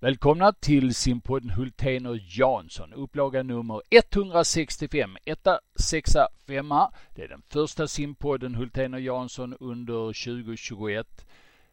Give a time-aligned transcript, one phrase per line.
[0.00, 6.92] Välkomna till simpodden Hultén och Jansson, upplaga nummer 165, etta, sexa, femma.
[7.14, 11.26] Det är den första simpodden Hultén och Jansson under 2021.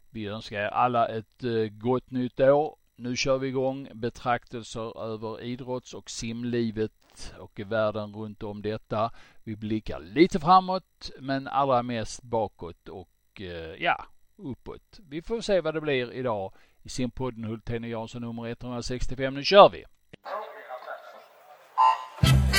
[0.09, 2.75] Vi önskar er alla ett eh, gott nytt år.
[2.95, 9.11] Nu kör vi igång betraktelser över idrotts och simlivet och världen runt om detta.
[9.43, 14.05] Vi blickar lite framåt men allra mest bakåt och eh, ja,
[14.37, 14.99] uppåt.
[15.09, 16.53] Vi får se vad det blir idag
[16.83, 19.33] i simpodden Hultén och Jansson nummer 165.
[19.33, 19.83] Nu kör vi!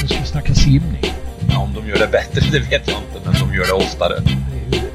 [0.02, 1.02] Nu ska vi snacka simning.
[1.51, 4.15] Ja, om de gör det bättre, det vet jag inte, men de gör det oftare.
[4.70, 4.91] Det är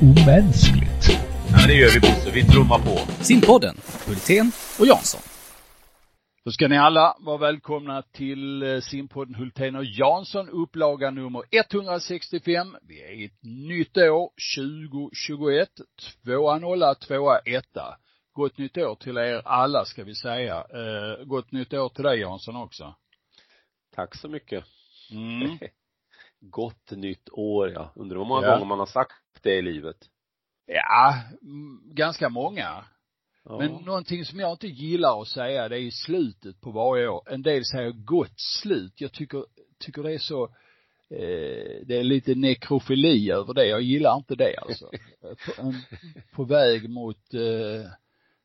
[0.00, 1.04] omänskligt.
[1.50, 3.24] Ja, men det gör vi Bosse, vi trummar på.
[3.24, 3.76] Simpodden,
[4.06, 5.20] Hultén och Jansson.
[6.44, 12.76] Då ska ni alla vara välkomna till eh, simpodden Hultén och Jansson, upplaga nummer 165.
[12.88, 15.68] Vi är i ett nytt år, 2021.
[16.24, 17.96] Tvåa nolla, tvåa etta.
[18.36, 20.56] Gott nytt år till er alla ska vi säga.
[20.56, 22.94] Eh, gott nytt år till dig Jansson också.
[23.94, 24.64] Tack så mycket.
[25.10, 25.58] Mm.
[26.40, 27.92] Gott nytt år ja.
[27.94, 28.52] Undrar hur många Ja.
[28.52, 29.12] gånger man har sagt
[29.42, 29.96] det i livet.
[30.66, 32.84] Ja, mm, ganska många.
[33.44, 33.58] Ja.
[33.58, 37.22] Men någonting som jag inte gillar att säga, det är slutet på varje år.
[37.30, 39.00] En del säger gott slut.
[39.00, 39.44] Jag tycker,
[39.78, 40.44] tycker det är så,
[41.10, 43.66] eh, det är lite nekrofili över det.
[43.66, 44.90] Jag gillar inte det alltså.
[45.20, 45.74] på, en,
[46.32, 47.90] på väg mot eh,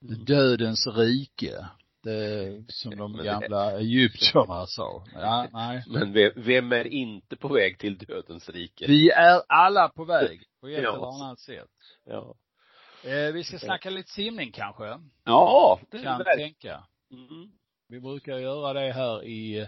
[0.01, 1.65] dödens rike.
[2.03, 5.05] Det, som de det- gamla egyptierna sa.
[5.13, 5.83] Ja, nej.
[5.89, 8.85] Men ve- vem är inte på väg till dödens rike?
[8.87, 10.93] Vi är alla på väg, på ett Ja.
[10.95, 11.69] eller annat sätt.
[12.05, 12.35] Ja.
[13.03, 16.49] Eh, vi ska snacka lite simning kanske, Ja, det är kan verkligen.
[16.49, 16.83] tänka.
[17.11, 17.51] Mm.
[17.87, 19.67] Vi brukar göra det här i eh,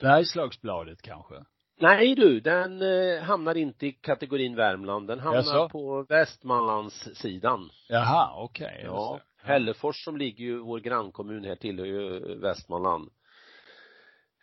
[0.00, 1.34] Bergslagsbladet kanske?
[1.80, 5.08] Nej du, den eh, hamnar inte i kategorin Värmland.
[5.08, 5.68] Den hamnar Jaså?
[5.68, 7.70] på Västmanlandssidan.
[7.88, 8.82] Jaha, okej.
[8.84, 9.20] Ja.
[9.42, 13.10] Hällefors som ligger ju, vår grannkommun här tillhör ju Västmanland.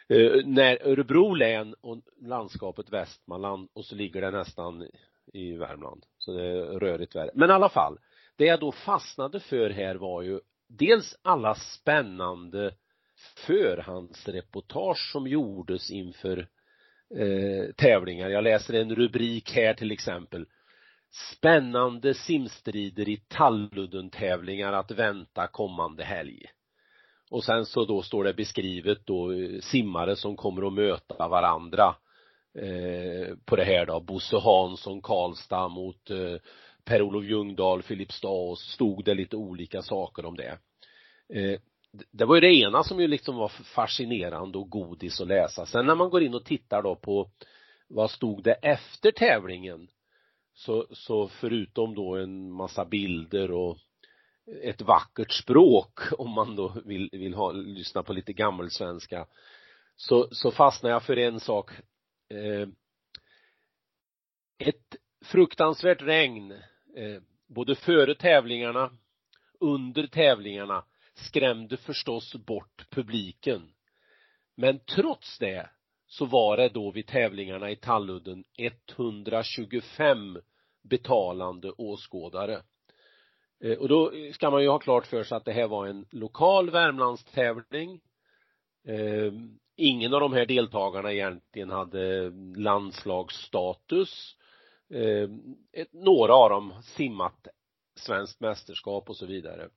[0.09, 4.87] Eh, när Örebro län och landskapet Västmanland och så ligger det nästan
[5.33, 6.05] i Värmland.
[6.17, 7.31] Så det är rörigt värre.
[7.33, 7.97] Men i alla fall,
[8.35, 12.73] det jag då fastnade för här var ju dels alla spännande
[13.47, 16.47] förhandsreportage som gjordes inför
[17.15, 18.29] eh, tävlingar.
[18.29, 20.45] Jag läser en rubrik här till exempel.
[21.35, 26.45] Spännande simstrider i Talludden-tävlingar att vänta kommande helg.
[27.29, 31.95] Och sen så då står det beskrivet då eh, simmare som kommer att möta varandra
[32.57, 33.99] eh, på det här då.
[33.99, 36.35] Bosse Hansson, Karlstad mot eh,
[36.83, 40.57] Per-Olof Ljungdahl, Filipstad och så stod det lite olika saker om det.
[41.33, 41.59] Eh,
[42.11, 45.65] det var ju det ena som ju liksom var fascinerande och godis att läsa.
[45.65, 47.29] Sen när man går in och tittar då på
[47.87, 49.87] vad stod det efter tävlingen
[50.53, 53.77] så, så förutom då en massa bilder och
[54.63, 59.27] ett vackert språk om man då vill, vill ha, lyssna på lite gammelsvenska
[59.95, 61.71] så, så fastnar jag för en sak
[62.29, 62.67] Eh,
[64.57, 64.95] ett
[65.25, 66.51] fruktansvärt regn
[66.95, 68.91] eh, både före tävlingarna
[69.59, 73.71] under tävlingarna skrämde förstås bort publiken
[74.55, 75.69] men trots det
[76.07, 80.39] så var det då vid tävlingarna i Talludden 125
[80.81, 82.61] betalande åskådare.
[83.63, 86.05] Eh, och då ska man ju ha klart för sig att det här var en
[86.11, 88.01] lokal Värmlandstävling.
[88.87, 89.33] Eh,
[89.79, 94.35] Ingen av de här deltagarna egentligen hade landslagsstatus.
[94.89, 95.29] Eh,
[95.91, 97.47] några av dem simmat
[97.95, 99.69] svenskt mästerskap och så vidare.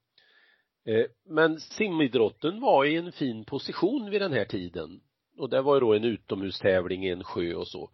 [0.86, 5.00] Eh, men simidrotten var i en fin position vid den här tiden.
[5.36, 7.90] Och det var ju då en utomhustävling i en sjö och så.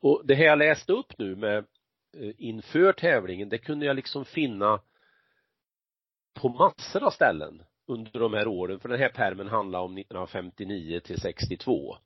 [0.00, 1.58] Och det här jag läste upp nu med
[2.16, 4.80] eh, inför tävlingen, det kunde jag liksom finna
[6.34, 11.00] på massor av ställen under de här åren, för den här permen handlar om 1959
[11.00, 11.96] till 62.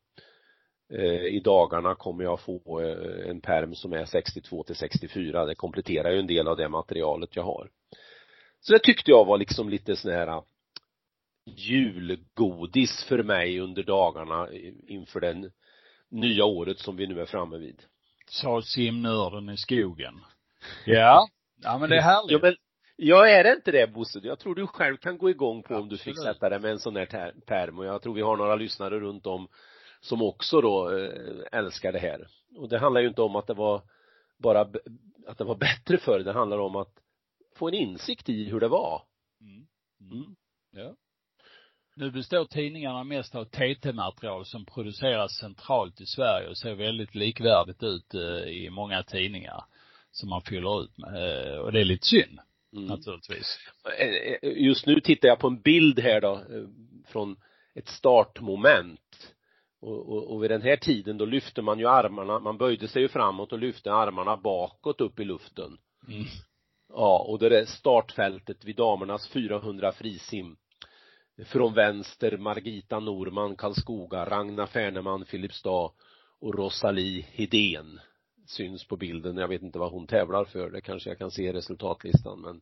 [0.93, 5.55] Eh, I dagarna kommer jag få eh, en perm som är 62 till 64, det
[5.55, 7.71] kompletterar ju en del av det materialet jag har.
[8.61, 10.43] Så det tyckte jag var liksom lite sån här eh,
[11.47, 14.49] julgodis för mig under dagarna
[14.87, 15.51] inför den
[16.09, 17.83] nya året som vi nu är framme vid.
[18.27, 20.15] Sa simnörden i skogen.
[20.87, 21.29] Ja.
[21.63, 22.31] Ja men det är härligt.
[22.31, 22.57] Ja men
[23.05, 24.21] Ja, är det inte det Bosse?
[24.23, 25.83] Jag tror du själv kan gå igång på Absolut.
[25.83, 28.37] om du fick sätta det med en sån här term och jag tror vi har
[28.37, 29.49] några lyssnare runt om
[30.01, 31.13] som också då äh,
[31.53, 32.29] älskar det här.
[32.57, 33.83] Och det handlar ju inte om att det var
[34.39, 34.61] bara
[35.27, 36.95] att det var bättre förr, det handlar om att
[37.57, 39.03] få en insikt i hur det var.
[39.41, 39.67] Mm.
[40.01, 40.37] Mm.
[40.73, 40.95] Ja.
[41.97, 47.83] Nu består tidningarna mest av TT-material som produceras centralt i Sverige och ser väldigt likvärdigt
[47.83, 49.65] ut eh, i många tidningar
[50.11, 51.15] som man fyller ut med.
[51.15, 52.41] Eh, och det är lite synd.
[52.73, 52.87] Mm.
[52.87, 53.59] Naturligtvis.
[53.99, 56.69] Eh, eh, just nu tittar jag på en bild här då eh,
[57.07, 57.37] från
[57.75, 59.35] ett startmoment
[59.81, 63.03] och, och, och vid den här tiden då lyfte man ju armarna, man böjde sig
[63.03, 65.79] ju framåt och lyfte armarna bakåt upp i luften.
[66.09, 66.25] Mm.
[66.89, 70.57] Ja, och det är startfältet vid damernas 400 frisim.
[71.47, 75.91] Från vänster Margita Norman, Karlskoga, Ragnar Färneman, Filipstad
[76.41, 78.01] och Rosalie Hedén
[78.47, 79.37] syns på bilden.
[79.37, 80.71] Jag vet inte vad hon tävlar för.
[80.71, 82.61] Det kanske jag kan se i resultatlistan men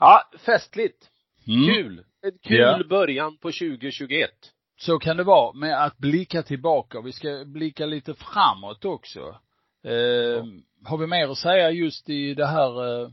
[0.00, 1.10] ja, festligt.
[1.46, 1.74] Mm.
[1.74, 2.04] Kul.
[2.22, 2.84] En kul ja.
[2.88, 4.30] början på 2021.
[4.76, 7.00] Så kan det vara med att blicka tillbaka.
[7.00, 9.40] Vi ska blicka lite framåt också.
[9.84, 10.44] Eh, ja.
[10.84, 13.10] Har vi mer att säga just i det här eh,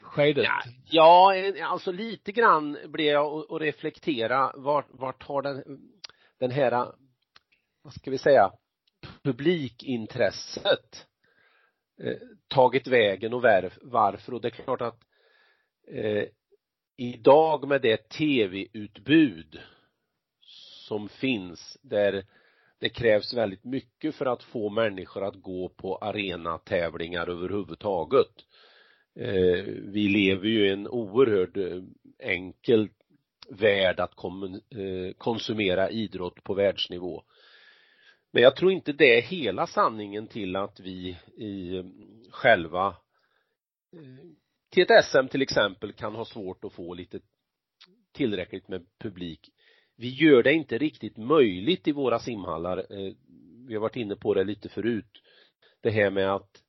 [0.00, 0.44] skedet?
[0.90, 5.62] Ja, ja, alltså lite grann blir jag att reflektera vart, vart har den,
[6.40, 6.70] den här,
[7.82, 8.50] vad ska vi säga,
[9.22, 11.06] publikintresset
[12.02, 12.16] eh,
[12.48, 13.42] tagit vägen och
[13.82, 15.00] varför och det är klart att
[15.88, 16.24] eh,
[16.96, 19.60] idag med det tv-utbud
[20.86, 22.24] som finns där
[22.80, 28.44] det krävs väldigt mycket för att få människor att gå på arenatävlingar överhuvudtaget.
[29.20, 31.82] Eh, vi lever ju i en oerhört eh,
[32.18, 32.88] enkel
[33.48, 37.22] värld att eh, konsumera idrott på världsnivå.
[38.34, 41.84] Men jag tror inte det är hela sanningen till att vi i eh,
[42.30, 42.86] själva
[43.92, 44.26] eh,
[44.70, 47.20] till ett SM till exempel kan ha svårt att få lite
[48.12, 49.50] tillräckligt med publik.
[49.96, 52.78] Vi gör det inte riktigt möjligt i våra simhallar.
[52.78, 53.12] Eh,
[53.68, 55.22] vi har varit inne på det lite förut.
[55.80, 56.60] Det här med att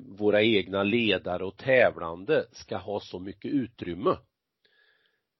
[0.00, 4.16] våra egna ledare och tävlande ska ha så mycket utrymme.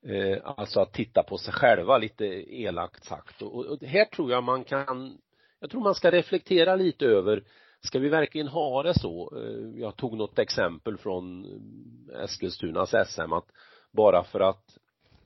[0.07, 2.25] Eh, alltså att titta på sig själva lite
[2.55, 3.43] elakt sagt.
[3.43, 5.19] Och, och här tror jag man kan
[5.61, 7.45] jag tror man ska reflektera lite över
[7.81, 9.33] ska vi verkligen ha det så?
[9.37, 13.47] Eh, jag tog något exempel från eh, Eskilstunas SM att
[13.93, 14.79] bara för att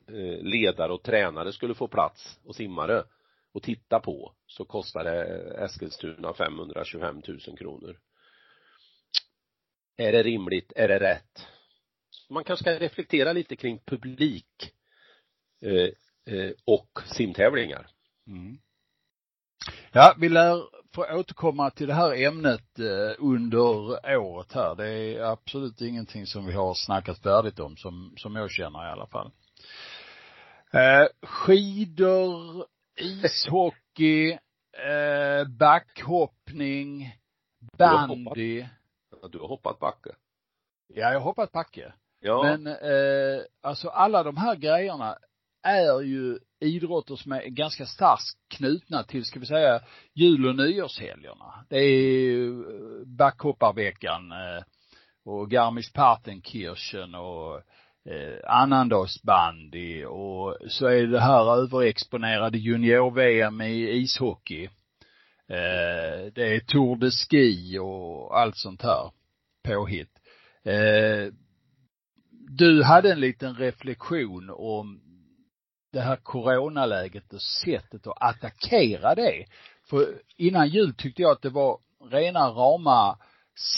[0.09, 3.04] eh, ledare och tränare skulle få plats och simmare
[3.52, 5.25] och titta på så kostar det
[5.64, 7.99] Eskilstuna 525 000 kronor.
[9.97, 11.47] Är det rimligt, är det rätt?
[12.35, 14.73] Man kanske ska reflektera lite kring publik
[15.62, 17.87] eh, eh, och simtävlingar.
[18.26, 18.59] Mm.
[19.93, 20.62] Ja, vi lär
[20.95, 23.59] få återkomma till det här ämnet eh, under
[24.17, 24.75] året här.
[24.75, 28.91] Det är absolut ingenting som vi har snackat färdigt om, som, som jag känner i
[28.91, 29.31] alla fall.
[30.73, 34.33] Eh, skidor, ishockey,
[34.73, 37.14] eh, backhoppning,
[37.79, 38.25] bandy.
[38.35, 38.69] Du har
[39.21, 40.11] hoppat, du har hoppat backe.
[40.87, 41.93] Ja, jag har hoppat backe.
[42.26, 42.43] Ja.
[42.43, 45.16] Men eh, alltså alla de här grejerna
[45.62, 49.81] är ju idrotter som är ganska starkt knutna till, ska vi säga,
[50.14, 51.64] jul och nyårshelgerna.
[51.69, 54.62] Det är eh, backhopparveckan eh,
[55.25, 57.57] och Garmisch-Partenkirchen och
[58.12, 64.64] eh, annandagsbandy och så är det här överexponerade junior-VM i ishockey.
[65.49, 69.11] Eh, det är Tour de Ski och allt sånt här
[69.64, 70.21] påhitt.
[70.64, 71.33] Eh,
[72.49, 75.01] du hade en liten reflektion om
[75.93, 79.45] det här coronaläget och sättet att attackera det.
[79.91, 81.79] För innan jul tyckte jag att det var
[82.11, 83.19] rena rama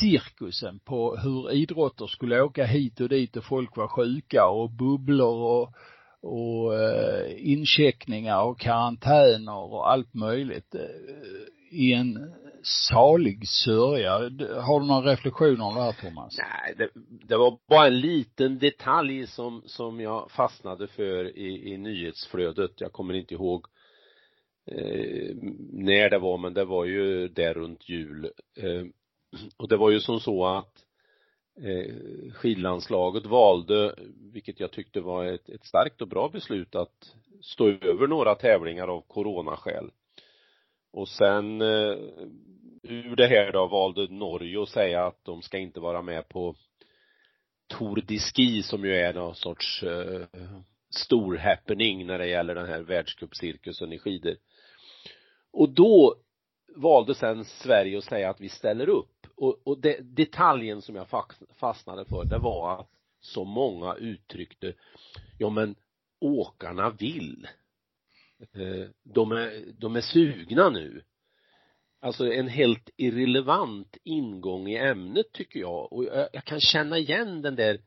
[0.01, 5.37] cirkusen på hur idrotter skulle åka hit och dit och folk var sjuka och bubblor
[5.37, 5.75] och,
[6.21, 10.81] och eh, incheckningar och karantäner och allt möjligt eh,
[11.71, 12.33] i en
[12.67, 14.13] salig sörja.
[14.61, 16.39] Har du några reflektioner om det här Thomas?
[16.39, 16.91] Nej, det,
[17.27, 22.81] det var bara en liten detalj som, som jag fastnade för i, i nyhetsflödet.
[22.81, 23.67] Jag kommer inte ihåg
[24.67, 25.37] eh,
[25.73, 28.31] när det var, men det var ju där runt jul.
[28.57, 28.85] Eh,
[29.57, 30.85] och det var ju som så att
[31.63, 31.95] eh,
[32.33, 33.95] skidlandslaget valde,
[34.33, 38.89] vilket jag tyckte var ett, ett starkt och bra beslut, att stå över några tävlingar
[38.89, 39.91] av coronaskäl.
[40.97, 41.99] Och sen eh,
[42.83, 46.55] ur det här då valde Norge att säga att de ska inte vara med på
[47.67, 50.27] Tour de Ski som ju är någon sorts eh,
[50.91, 54.37] stor happening när det gäller den här världscupcirkusen i skidor.
[55.53, 56.15] Och då
[56.77, 61.09] valde sen Sverige att säga att vi ställer upp och, och det, detaljen som jag
[61.57, 64.75] fastnade för det var att så många uttryckte
[65.39, 65.75] ja men
[66.21, 67.49] åkarna vill
[68.41, 71.03] Eh, de är, de är sugna nu
[72.01, 77.43] alltså en helt irrelevant ingång i ämnet tycker jag och jag, jag kan känna igen
[77.43, 77.81] den där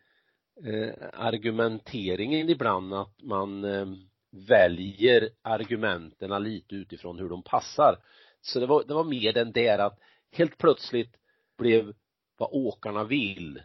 [0.66, 3.88] eh, argumenteringen ibland att man eh,
[4.32, 7.96] väljer argumenten lite utifrån hur de passar
[8.42, 10.00] så det var, det var mer den där att
[10.32, 11.16] helt plötsligt
[11.58, 11.94] blev
[12.38, 13.64] vad åkarna vill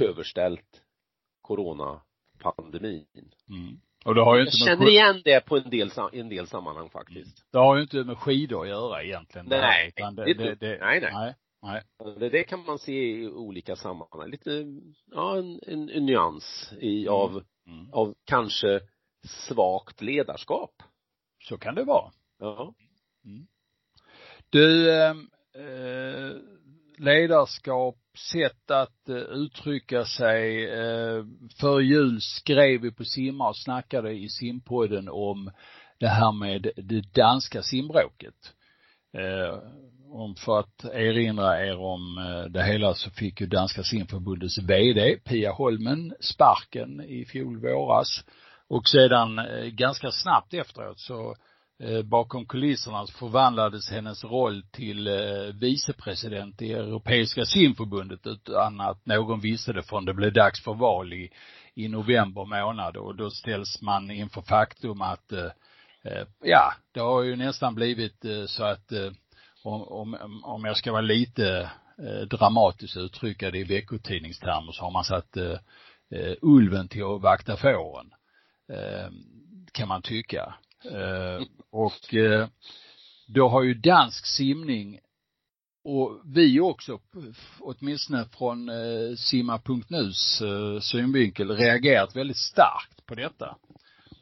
[0.00, 0.82] överställt
[1.40, 3.06] coronapandemin.
[3.48, 3.80] Mm.
[4.04, 6.90] Och det har ju inte jag känner igen det på en del, en del sammanhang
[6.90, 7.52] faktiskt.
[7.52, 9.46] Det har ju inte med skidor att göra egentligen.
[9.46, 11.12] Nej, det, det, det, det, nej, nej.
[11.12, 11.34] nej.
[11.62, 11.82] Nej.
[12.18, 14.30] Det, det kan man se i olika sammanhang.
[14.30, 14.64] Lite,
[15.10, 17.14] ja, en, en, en nyans i, mm.
[17.14, 17.92] av, mm.
[17.92, 18.80] av kanske
[19.26, 20.82] svagt ledarskap.
[21.42, 22.12] Så kan det vara.
[22.38, 22.74] Ja.
[23.24, 23.46] Mm.
[24.50, 25.10] Du, eh,
[25.54, 26.36] eh
[27.00, 27.96] ledarskap,
[28.32, 30.70] sätt att eh, uttrycka sig.
[30.70, 31.24] Eh,
[31.60, 35.50] för jul skrev vi på Simma och snackade i simpodden om
[35.98, 38.54] det här med det danska simbråket.
[39.12, 39.58] Eh,
[40.12, 45.16] om för att erinra er om eh, det hela så fick ju Danska simförbundets VD
[45.24, 48.24] Pia Holmen sparken i fjol våras.
[48.68, 51.34] Och sedan eh, ganska snabbt efteråt så
[51.82, 59.40] Eh, bakom kulisserna förvandlades hennes roll till eh, vicepresident i Europeiska simförbundet utan att någon
[59.40, 61.30] visste det förrän det blev dags för val i,
[61.74, 65.50] i november månad och då ställs man inför faktum att eh,
[66.04, 68.92] eh ja, det har ju nästan blivit så att
[69.62, 71.70] om, om, om jag ska vara lite
[72.30, 75.36] dramatiskt uttrycka det i veckotidningstermer så har man satt
[76.40, 78.10] ulven till att vakta fåren
[79.72, 80.54] kan man tycka.
[80.84, 82.48] Eh, och eh,
[83.26, 85.00] då har ju dansk simning
[85.84, 86.98] och vi också,
[87.60, 93.56] åtminstone från eh, simma.nus eh, synvinkel, reagerat väldigt starkt på detta.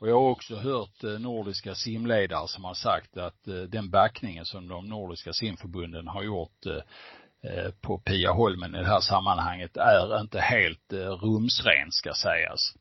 [0.01, 4.45] Och jag har också hört eh, nordiska simledare som har sagt att eh, den backningen
[4.45, 9.77] som de nordiska simförbunden har gjort eh, eh, på Pia Holmen i det här sammanhanget
[9.77, 12.75] är inte helt eh, rumsren ska sägas.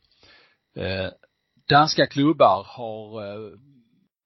[1.70, 3.52] Danska klubbar har eh,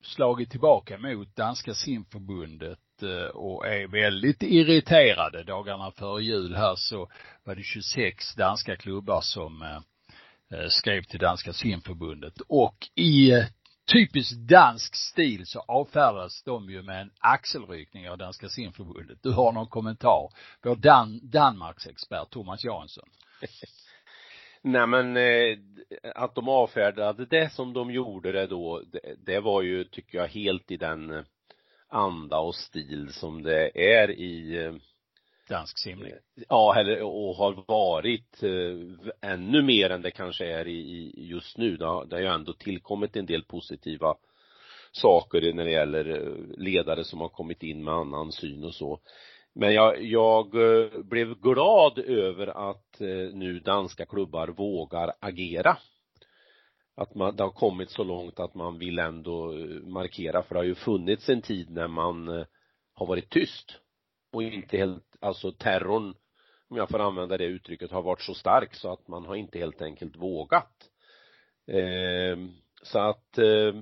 [0.04, 5.44] slagit tillbaka mot danska simförbundet eh, och är väldigt irriterade.
[5.44, 7.10] Dagarna före jul här så
[7.44, 13.32] var det 26 danska klubbar som eh, skrev till danska simförbundet och i
[13.94, 19.24] typisk dansk stil så avfärdades de ju med en axelryckning av danska simförbundet.
[19.24, 20.30] Du har någon kommentar?
[20.64, 23.10] Vår Dan Danmarks expert Thomas Jansson.
[24.64, 25.58] Nej men eh,
[26.16, 30.28] att de avfärdade det som de gjorde det då, det, det var ju, tycker jag,
[30.28, 31.24] helt i den eh,
[31.88, 34.74] anda och stil som det är i eh,
[35.50, 36.14] dansk simning.
[36.50, 41.58] Ja, eller, och har varit eh, ännu mer än det kanske är i, i just
[41.58, 41.78] nu.
[41.78, 44.16] Det har, det har ju ändå tillkommit en del positiva
[44.92, 49.00] saker när det gäller ledare som har kommit in med annan syn och så.
[49.54, 55.78] Men jag, jag eh, blev glad över att eh, nu danska klubbar vågar agera.
[56.96, 60.60] Att man, det har kommit så långt att man vill ändå eh, markera, för det
[60.60, 62.46] har ju funnits en tid när man
[62.94, 63.80] har varit tyst
[64.34, 66.14] och inte helt, alltså terrorn,
[66.70, 69.60] om jag får använda det uttrycket, har varit så stark så att man har inte
[69.60, 70.90] helt enkelt vågat.
[71.68, 72.38] Eh,
[72.84, 73.74] så att eh,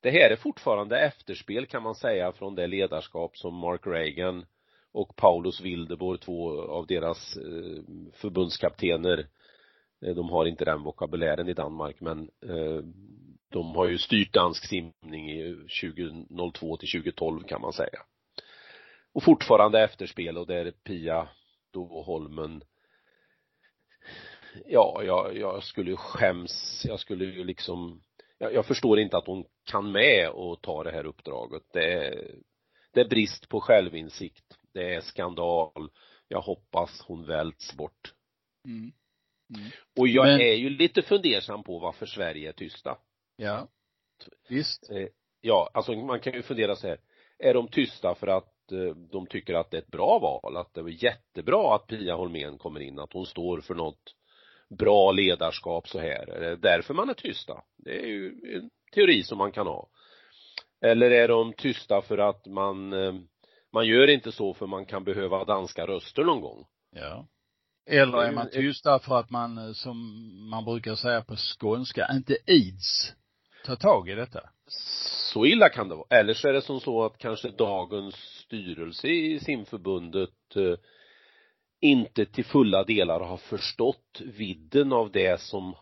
[0.00, 4.46] det här är fortfarande efterspel kan man säga från det ledarskap som Mark Reagan
[4.98, 9.26] och Paulus Wildeborg, två av deras eh, förbundskaptener.
[10.06, 12.84] Eh, de har inte den vokabulären i Danmark men eh,
[13.48, 18.02] de har ju styrt dansk simning i 2002 till 2012 kan man säga.
[19.12, 21.28] Och fortfarande efterspel och där Pia
[21.72, 22.62] då Holmen
[24.66, 28.02] ja, jag, jag skulle skäms, jag skulle ju liksom
[28.38, 31.62] jag, jag förstår inte att hon kan med och ta det här uppdraget.
[31.72, 32.34] Det är,
[32.92, 34.57] det är brist på självinsikt.
[34.74, 35.90] Det är skandal.
[36.28, 38.14] Jag hoppas hon välts bort.
[38.64, 38.92] Mm.
[39.54, 39.70] Mm.
[39.98, 40.40] Och jag Men...
[40.40, 42.98] är ju lite fundersam på varför Sverige är tysta.
[43.36, 43.68] Ja.
[44.48, 44.90] Visst.
[44.90, 45.08] Eh,
[45.40, 46.98] ja, alltså man kan ju fundera så här.
[47.38, 50.56] Är de tysta för att eh, de tycker att det är ett bra val?
[50.56, 54.14] Att det var jättebra att Pia Holmén kommer in, att hon står för något
[54.78, 56.30] bra ledarskap så här?
[56.30, 57.62] Är det därför man är tysta?
[57.76, 59.88] Det är ju en teori som man kan ha.
[60.80, 63.14] Eller är de tysta för att man, eh,
[63.72, 66.66] man gör inte så för man kan behöva danska röster någon gång?
[66.96, 67.26] Ja.
[67.90, 69.98] Eller är man tysta för att man, eh, som
[70.50, 73.12] man brukar säga på skånska, inte ids
[73.64, 74.40] ta tag i detta?
[75.32, 76.18] Så illa kan det vara.
[76.20, 80.74] Eller så är det som så att kanske dagens styrelse i simförbundet eh,
[81.80, 85.74] inte till fulla delar har förstått vidden av det som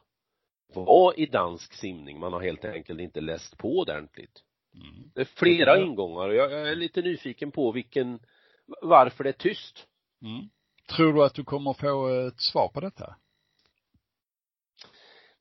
[0.75, 2.21] var i dansk simning.
[2.21, 4.43] Man har helt enkelt inte läst på ordentligt.
[4.77, 5.11] Mm.
[5.15, 8.19] Det är flera ingångar och jag är lite nyfiken på vilken,
[8.83, 9.87] varför det är tyst.
[10.23, 10.49] Mm.
[10.97, 13.17] Tror du att du kommer få ett svar på detta?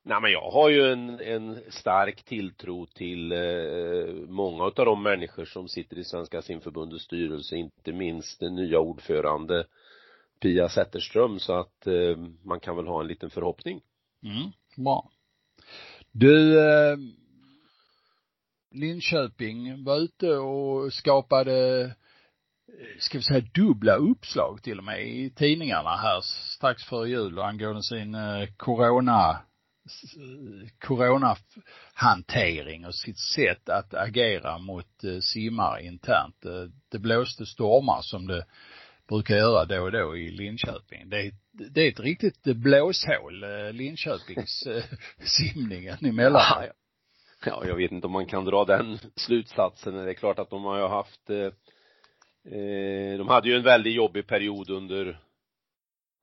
[0.04, 5.46] Nej men jag har ju en, en stark tilltro till eh, många av de människor
[5.46, 9.65] som sitter i Svenska simförbundets styrelse, inte minst den nya ordförande
[10.39, 13.82] Pia Zetterström så att eh, man kan väl ha en liten förhoppning.
[14.24, 15.10] Mm, bra.
[16.12, 16.98] Du, eh,
[18.75, 21.89] Linköping var ute och skapade, eh,
[23.00, 27.84] ska vi säga dubbla uppslag till och med i tidningarna här strax före jul angående
[27.84, 29.38] sin eh, corona eh,
[30.79, 36.44] coronahantering och sitt sätt att agera mot simmare internt.
[36.91, 38.46] Det blåste stormar som det
[39.08, 41.10] brukar göra då och då i Linköping.
[41.10, 44.68] Det är, det är ett riktigt blåshål, Linköpings
[45.20, 46.42] simningen emellan.
[46.50, 46.68] Ja,
[47.46, 49.94] jag vet inte om man kan dra den slutsatsen.
[49.94, 51.51] Det är klart att de har ju haft eh,
[52.53, 55.20] eh de hade ju en väldigt jobbig period under,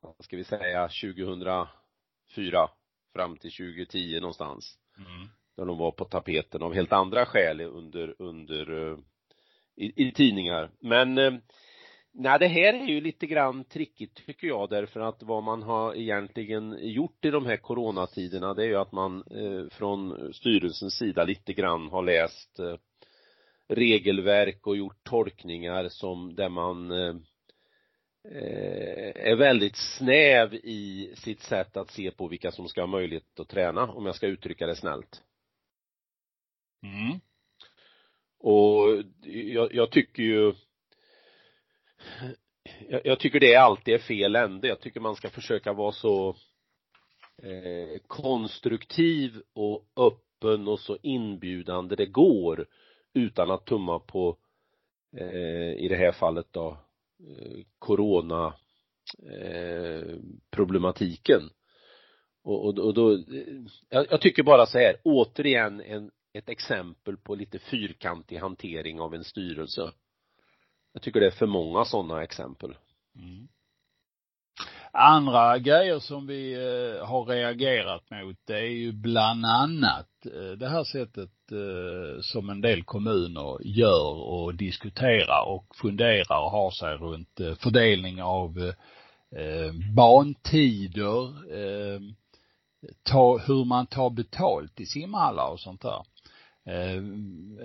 [0.01, 2.69] vad ska vi säga, 2004
[3.13, 4.79] fram till 2010 någonstans.
[4.97, 5.29] Mm.
[5.57, 8.97] Där de var på tapeten av helt andra skäl under, under
[9.77, 10.71] i, i tidningar.
[10.81, 11.19] Men
[12.15, 15.95] Nej, det här är ju lite grann trickigt tycker jag därför att vad man har
[15.95, 21.25] egentligen gjort i de här coronatiderna det är ju att man eh, från styrelsens sida
[21.25, 22.77] lite grann har läst eh,
[23.69, 27.15] regelverk och gjort tolkningar som där man eh,
[29.15, 33.49] är väldigt snäv i sitt sätt att se på vilka som ska ha möjlighet att
[33.49, 35.23] träna om jag ska uttrycka det snällt.
[36.83, 37.21] Mm.
[38.39, 40.53] Och jag, jag tycker ju
[42.89, 44.69] jag, jag tycker det alltid är fel ände.
[44.69, 46.37] Jag tycker man ska försöka vara så
[47.43, 52.67] eh, konstruktiv och öppen och så inbjudande det går
[53.15, 54.37] utan att tumma på
[55.17, 56.79] eh, i det här fallet då
[57.29, 58.55] eh, corona
[59.31, 60.17] eh,
[60.51, 61.51] problematiken
[62.45, 63.19] och, och, och då eh,
[63.89, 69.15] jag, jag tycker bara så här återigen en, ett exempel på lite fyrkantig hantering av
[69.15, 69.93] en styrelse
[70.93, 72.75] jag tycker det är för många sådana exempel.
[73.17, 73.49] Mm.
[74.95, 80.69] Andra grejer som vi eh, har reagerat mot det är ju bland annat eh, det
[80.69, 86.97] här sättet eh, som en del kommuner gör och diskuterar och funderar och har sig
[86.97, 88.73] runt eh, fördelning av
[89.37, 91.25] eh, bantider,
[91.55, 92.01] eh,
[93.03, 96.03] ta, hur man tar betalt i simhallar och sånt där.
[96.65, 97.03] Eh,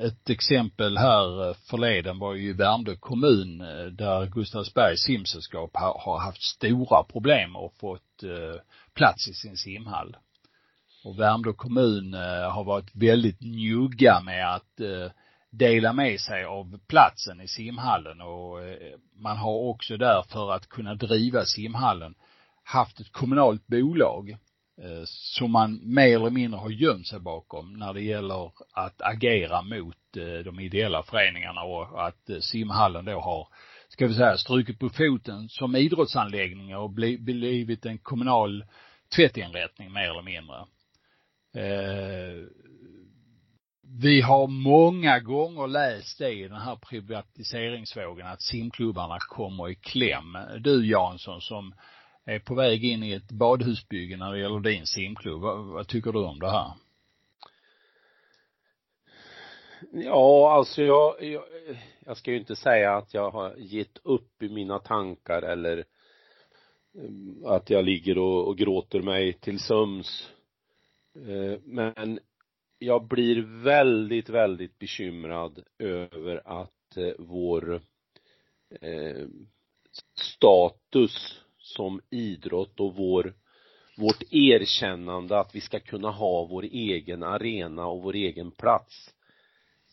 [0.05, 6.41] ett exempel här eh, förleden var ju Värmdö kommun eh, där Gustavsbergs simsällskap har haft
[6.41, 8.01] stora problem och fått
[8.93, 10.17] plats i sin simhall.
[11.03, 12.13] Och Värmdö kommun
[12.51, 14.81] har varit väldigt njugga med att
[15.49, 18.59] dela med sig av platsen i simhallen och
[19.15, 22.15] man har också där för att kunna driva simhallen
[22.63, 24.37] haft ett kommunalt bolag
[24.81, 29.61] Eh, som man mer eller mindre har gömt sig bakom när det gäller att agera
[29.61, 33.47] mot eh, de ideella föreningarna och att eh, simhallen då har,
[33.89, 38.65] ska vi säga, strukit på foten som idrottsanläggning och blivit en kommunal
[39.15, 40.65] tvättinrättning mer eller mindre.
[44.01, 50.37] Vi har många gånger läst det i den här privatiseringsvågen att simklubbarna kommer i kläm.
[50.59, 51.73] Du Jansson som
[52.27, 55.41] är på väg in i ett badhusbygge när det gäller din simklubb.
[55.41, 56.71] Vad, vad tycker du om det här?
[59.91, 61.43] Ja, alltså jag, jag,
[62.05, 67.51] jag ska ju inte säga att jag har gett upp i mina tankar eller eh,
[67.51, 70.31] att jag ligger och, och gråter mig till söms.
[71.15, 72.19] Eh, men
[72.79, 77.81] jag blir väldigt, väldigt bekymrad över att eh, vår
[80.15, 83.33] status som idrott och vår
[83.97, 89.13] vårt erkännande att vi ska kunna ha vår egen arena och vår egen plats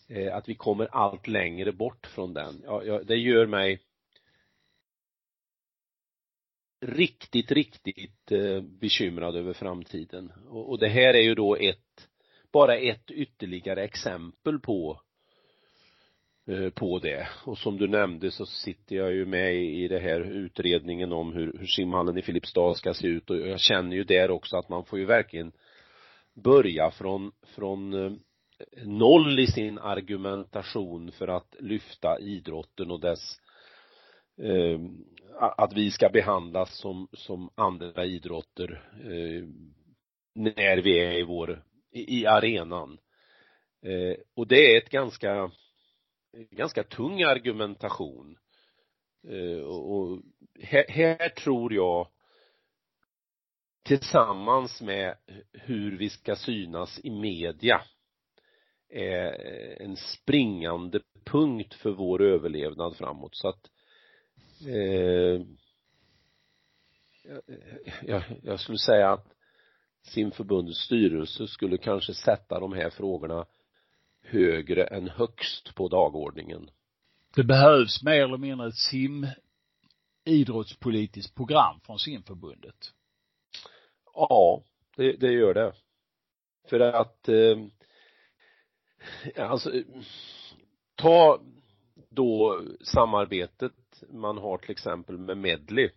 [0.09, 2.63] eh, att vi kommer allt längre bort från den.
[2.65, 3.81] Ja, ja, det gör mig
[6.81, 10.33] riktigt, riktigt eh, bekymrad över framtiden.
[10.49, 12.09] Och, och det här är ju då ett,
[12.53, 14.99] bara ett ytterligare exempel på eh,
[16.47, 17.29] Eh, på det.
[17.45, 21.59] Och som du nämnde så sitter jag ju med i det här utredningen om hur,
[21.59, 24.85] hur simhallen i Filipstad ska se ut och jag känner ju där också att man
[24.85, 25.53] får ju verkligen
[26.35, 28.13] börja från, från eh,
[28.85, 33.41] noll i sin argumentation för att lyfta idrotten och dess
[34.43, 34.81] eh,
[35.39, 39.45] att vi ska behandlas som, som andra idrotter eh,
[40.35, 42.99] när vi är i vår, i, i arenan.
[43.83, 45.51] Eh, och det är ett ganska,
[46.51, 48.39] ganska tung argumentation.
[49.29, 50.23] Eh, och, och
[50.61, 52.09] här, här tror jag
[53.83, 55.17] tillsammans med
[55.53, 57.83] hur vi ska synas i media
[58.89, 63.71] är en springande punkt för vår överlevnad framåt så att
[64.67, 65.43] eh,
[68.03, 69.27] jag, jag skulle säga att
[70.03, 73.47] simförbundets styrelse skulle kanske sätta de här frågorna
[74.25, 76.71] högre än högst på dagordningen.
[77.35, 79.27] Det behövs mer eller mindre ett sim
[80.25, 82.93] idrottspolitiskt program från simförbundet.
[84.15, 84.63] Ja,
[84.97, 85.73] det, det gör det.
[86.69, 87.59] För att eh,
[89.37, 89.73] alltså
[90.95, 91.41] ta
[92.11, 93.73] då samarbetet
[94.09, 95.91] man har till exempel med Medley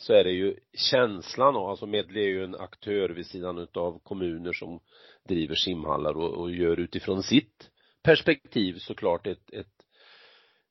[0.00, 3.98] så är det ju känslan av, alltså Medley är ju en aktör vid sidan utav
[3.98, 4.80] kommuner som
[5.28, 7.70] driver simhallar och, och gör utifrån sitt
[8.02, 9.66] perspektiv såklart ett, ett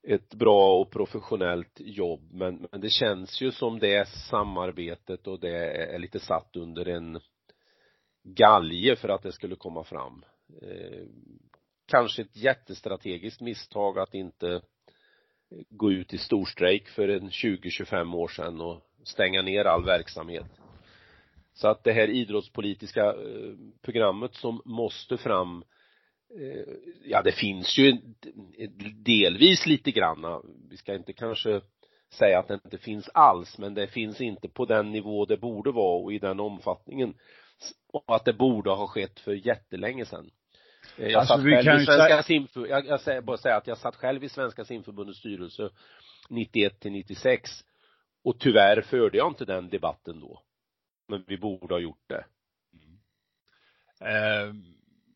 [0.04, 2.28] ett bra och professionellt jobb.
[2.32, 7.20] Men, men det känns ju som det samarbetet och det är lite satt under en
[8.24, 10.26] galge för att det skulle komma fram.
[10.62, 11.06] Eh,
[11.86, 14.62] kanske ett jättestrategiskt misstag att inte
[15.70, 20.60] gå ut i storstrejk för en 20-25 år sedan och stänga ner all verksamhet.
[21.54, 25.64] Så att det här idrottspolitiska eh, programmet som måste fram
[26.40, 27.98] eh, ja det finns ju
[28.96, 31.62] delvis lite granna vi ska inte kanske
[32.10, 35.72] säga att det inte finns alls men det finns inte på den nivå det borde
[35.72, 37.14] vara och i den omfattningen
[37.94, 40.32] och att det borde ha skett för jättelänge sedan.
[40.98, 42.24] Eh, jag alltså, satt själv i Svenska säga...
[42.24, 45.70] simför, jag, jag säger bara säga att jag satt själv i Svenska simförbundets styrelse
[46.30, 47.64] 91 till 96
[48.24, 50.44] och tyvärr förde jag inte den debatten då.
[51.08, 52.26] Men vi borde ha gjort det.
[52.74, 53.00] Mm.
[54.02, 54.56] Eh,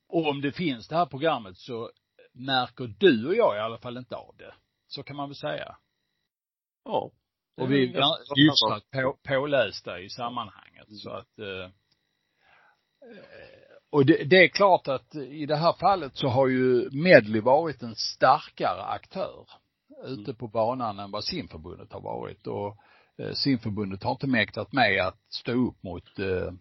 [0.08, 1.92] och om det finns det här programmet så
[2.34, 4.54] märker du och jag i alla fall inte av det.
[4.88, 5.78] Så kan man väl säga.
[6.86, 7.12] Ja.
[7.58, 10.98] Och vi är hyfsat på, pålästa i sammanhanget mm.
[10.98, 11.70] så att eh,
[13.90, 17.82] och det, det, är klart att i det här fallet så har ju Medley varit
[17.82, 19.50] en starkare aktör
[20.06, 20.36] ute mm.
[20.36, 22.74] på banan än vad simförbundet har varit och eh,
[23.20, 26.52] Eh, simförbundet har inte mäktat med att stå upp mot eh,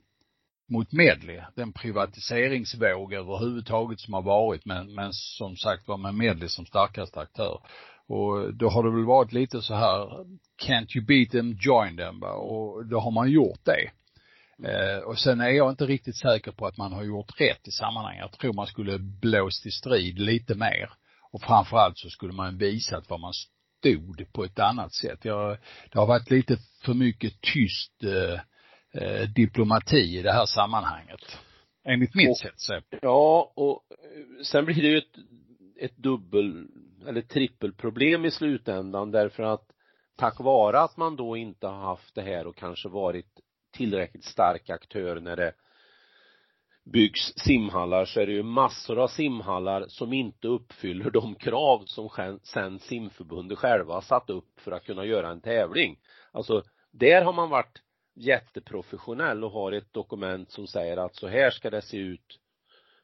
[0.68, 6.48] mot Medley, den privatiseringsvåg överhuvudtaget som har varit men, men som sagt var med Medley
[6.48, 7.60] som starkaste aktör.
[8.06, 10.24] Och då har det väl varit lite så här,
[10.66, 12.32] can't you beat them, join them va?
[12.32, 13.90] och då har man gjort det.
[14.68, 17.70] Eh, och sen är jag inte riktigt säker på att man har gjort rätt i
[17.70, 18.28] sammanhanget.
[18.30, 20.90] Jag tror man skulle blåst i strid lite mer.
[21.32, 23.32] Och framförallt så skulle man visat var man
[23.82, 25.24] stod på ett annat sätt.
[25.24, 25.58] Jag,
[25.92, 28.40] det har varit lite för mycket tyst eh,
[29.02, 31.38] eh, diplomati i det här sammanhanget.
[31.84, 32.80] Enligt mitt och, sätt så.
[33.02, 35.16] Ja, och eh, sen blir det ju ett,
[35.80, 36.66] ett dubbel
[37.06, 39.66] eller trippelproblem i slutändan därför att
[40.16, 43.40] tack vare att man då inte har haft det här och kanske varit
[43.72, 45.52] tillräckligt stark aktör när det
[46.84, 52.38] byggs simhallar så är det ju massor av simhallar som inte uppfyller de krav som
[52.42, 55.98] sen simförbundet själva har satt upp för att kunna göra en tävling.
[56.32, 57.82] Alltså, där har man varit
[58.14, 62.38] jätteprofessionell och har ett dokument som säger att så här ska det se ut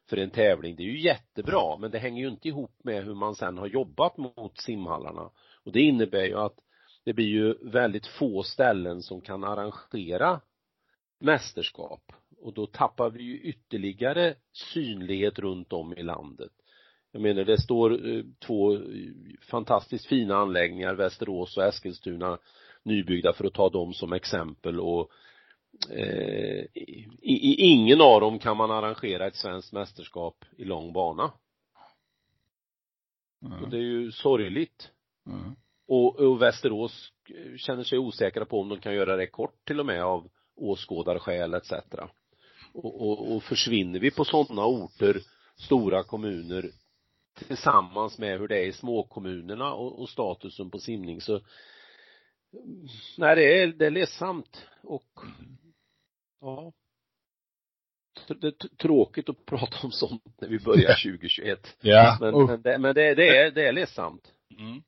[0.09, 0.75] för en tävling.
[0.75, 3.67] Det är ju jättebra, men det hänger ju inte ihop med hur man sen har
[3.67, 5.29] jobbat mot simhallarna.
[5.65, 6.55] Och det innebär ju att
[7.03, 10.41] det blir ju väldigt få ställen som kan arrangera
[11.19, 16.51] mästerskap och då tappar vi ju ytterligare synlighet runt om i landet.
[17.11, 18.79] jag menar det står eh, två
[19.41, 22.37] fantastiskt fina anläggningar, Västerås och Eskilstuna
[22.83, 25.11] nybyggda för att ta dem som exempel och
[25.89, 31.31] eh, i, i, ingen av dem kan man arrangera ett svenskt mästerskap i lång bana.
[33.45, 33.63] Mm.
[33.63, 34.91] Och det är ju sorgligt.
[35.27, 35.55] Mm.
[35.87, 37.13] Och, och Västerås
[37.57, 41.53] känner sig osäkra på om de kan göra det kort till och med av åskådarskäl
[41.53, 41.73] etc.
[42.79, 45.21] Och, och, och försvinner vi på sådana orter,
[45.55, 46.71] stora kommuner
[47.47, 51.41] tillsammans med hur det är i småkommunerna och, och statusen på simning så
[53.17, 55.19] nej det är, det är ledsamt och
[56.41, 56.73] ja.
[58.27, 62.77] Det är tråkigt att prata om sånt när vi börjar 2021 ja men, men, det,
[62.77, 64.33] men det, det är, det är ledsamt.
[64.59, 64.81] Mm.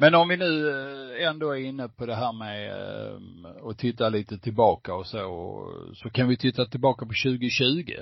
[0.00, 4.08] Men om vi nu eh, ändå är inne på det här med eh, att titta
[4.08, 5.22] lite tillbaka och så,
[5.94, 7.92] så kan vi titta tillbaka på 2020.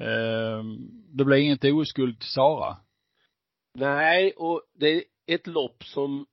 [0.00, 0.76] Ehm,
[1.16, 2.76] det blev inget OS-guld till Sara.
[3.74, 6.26] Nej, och det är ett lopp som,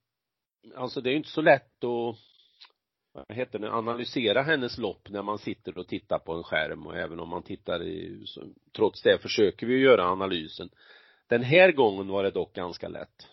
[0.75, 2.15] alltså det är inte så lätt att
[3.13, 6.97] vad heter det, analysera hennes lopp när man sitter och tittar på en skärm och
[6.97, 8.41] även om man tittar i, så,
[8.75, 10.69] trots det försöker vi göra analysen.
[11.27, 13.27] Den här gången var det dock ganska lätt.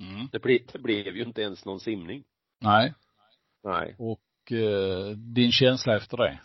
[0.00, 0.28] Mm.
[0.32, 2.24] Det, ble, det blev ju inte ens någon simning.
[2.60, 2.94] Nej.
[3.64, 3.94] Nej.
[3.98, 6.40] Och eh, din känsla efter det?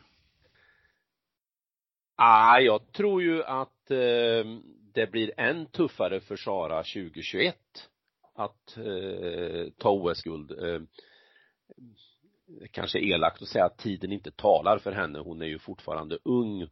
[2.15, 4.45] Ah, jag tror ju att eh,
[4.93, 7.55] det blir än tuffare för Sara 2021
[8.35, 10.51] att eh, ta OS-guld.
[10.51, 10.81] Eh,
[12.71, 15.19] kanske elakt att säga att tiden inte talar för henne.
[15.19, 16.67] Hon är ju fortfarande ung.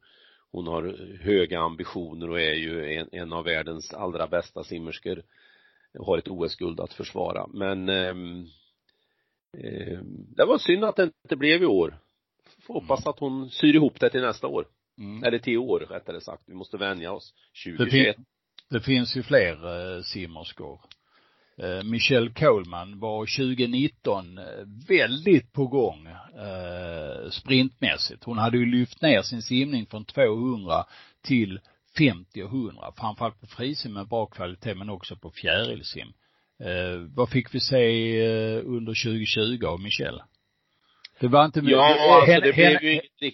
[0.51, 5.23] Hon har höga ambitioner och är ju en, en av världens allra bästa simmerskor.
[5.99, 7.47] Har ett OS-guld att försvara.
[7.53, 8.15] Men eh,
[9.57, 9.99] eh,
[10.35, 11.97] det var synd att det inte blev i år.
[12.59, 14.67] Får hoppas att hon syr ihop det till nästa år.
[14.97, 15.23] Mm.
[15.23, 16.43] Eller till år rättare sagt.
[16.47, 17.33] Vi måste vänja oss.
[17.65, 18.15] 2021.
[18.17, 18.23] Det,
[18.77, 20.79] det finns ju fler eh, simmerskor.
[21.57, 24.43] Eh, Michelle Coleman var 2019 eh,
[24.87, 28.23] väldigt på gång eh, sprintmässigt.
[28.23, 30.83] Hon hade ju lyft ner sin simning från 200
[31.23, 31.59] till
[31.97, 36.13] 50 och 100, framförallt på frisim med bra kvalitet men också på fjärilsim.
[36.59, 40.23] Eh, vad fick vi se eh, under 2020 av Michelle?
[41.19, 41.77] Det var inte mycket.
[41.77, 43.33] Ja, alltså henne, det blev ju inget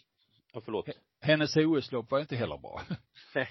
[0.54, 0.89] ja, förlåt.
[1.22, 2.82] Hennes OS-lopp var inte heller bra.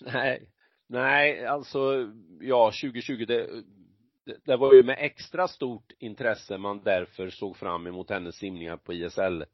[0.00, 0.48] nej,
[0.88, 3.64] nej, alltså, ja, 2020, det,
[4.44, 8.92] det var ju med extra stort intresse man därför såg fram emot hennes simningar på
[8.92, 9.44] ISL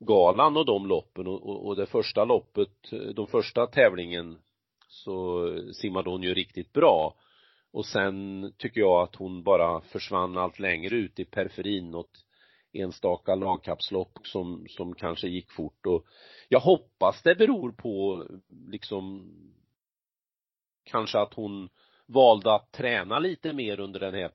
[0.00, 4.38] galan och de loppen och, och, och det första loppet, de första tävlingen
[4.88, 7.14] så simmade hon ju riktigt bra.
[7.72, 12.24] Och sen tycker jag att hon bara försvann allt längre ut i periferin åt
[12.72, 15.86] enstaka lagkapslopp som, som kanske gick fort.
[15.86, 16.04] Och
[16.48, 18.26] jag hoppas det beror på
[18.70, 19.32] liksom
[20.84, 21.68] kanske att hon
[22.06, 24.30] valde att träna lite mer under den här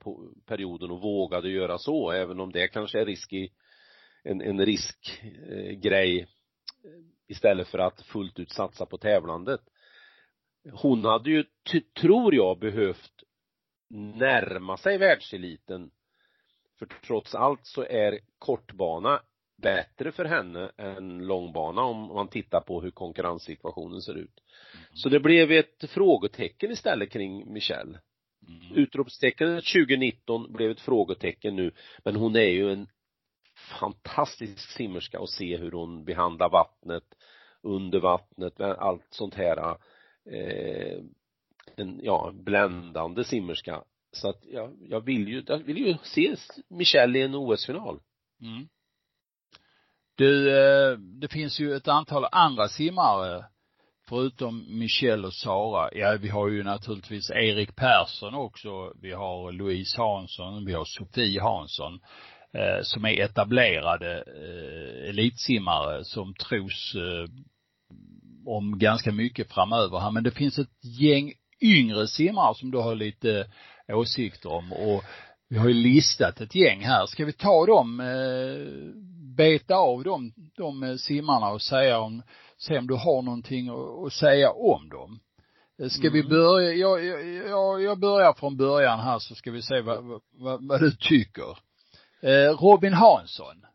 [0.46, 3.34] perioden och vågade göra så, även om det kanske är risk
[4.24, 6.28] en, en riskgrej eh,
[7.28, 9.62] istället för att fullt ut satsa på tävlandet.
[10.72, 11.46] Hon hade ju,
[12.02, 13.24] tror jag, behövt
[13.90, 15.92] närma sig världseliten.
[16.80, 19.22] För trots allt så är kortbana
[19.58, 24.44] bättre för henne än långbana om man tittar på hur konkurrenssituationen ser ut.
[24.74, 24.86] Mm.
[24.94, 28.00] Så det blev ett frågetecken istället kring Michelle.
[28.48, 28.76] Mm.
[28.76, 31.72] Utropstecknet 2019 blev ett frågetecken nu,
[32.04, 32.88] men hon är ju en
[33.80, 37.04] fantastisk simmerska att se hur hon behandlar vattnet,
[37.62, 39.78] under vattnet, allt sånt här
[40.32, 41.04] eh,
[41.76, 43.84] en, ja, bländande simmerska.
[44.12, 46.36] Så att jag, jag vill ju, jag vill ju se
[46.70, 48.00] Michelle i en OS-final.
[48.42, 48.68] Mm.
[50.16, 53.46] Du, eh, det finns ju ett antal andra simmare
[54.08, 55.90] förutom Michelle och Sara.
[55.94, 58.94] Ja, vi har ju naturligtvis Erik Persson också.
[59.02, 62.00] Vi har Louise Hansson, vi har Sofie Hansson eh,
[62.84, 67.30] som är etablerade eh, elitsimmare som tros eh,
[68.46, 70.12] om ganska mycket framöver här.
[70.12, 73.46] Men det finns ett gäng yngre simmare som du har lite
[73.88, 75.04] åsikter om och
[75.50, 77.06] vi har ju listat ett gäng här.
[77.06, 78.96] Ska vi ta dem, eh,
[79.36, 82.24] beta av dem, de eh, simmarna och säga om,
[82.58, 83.70] se om du har någonting
[84.06, 85.20] att, säga om dem?
[85.82, 86.14] Eh, ska mm.
[86.14, 87.06] vi börja, jag,
[87.50, 91.58] jag, jag börjar från början här så ska vi se vad, vad, vad du tycker.
[92.24, 93.66] Eh, Robin Hansson.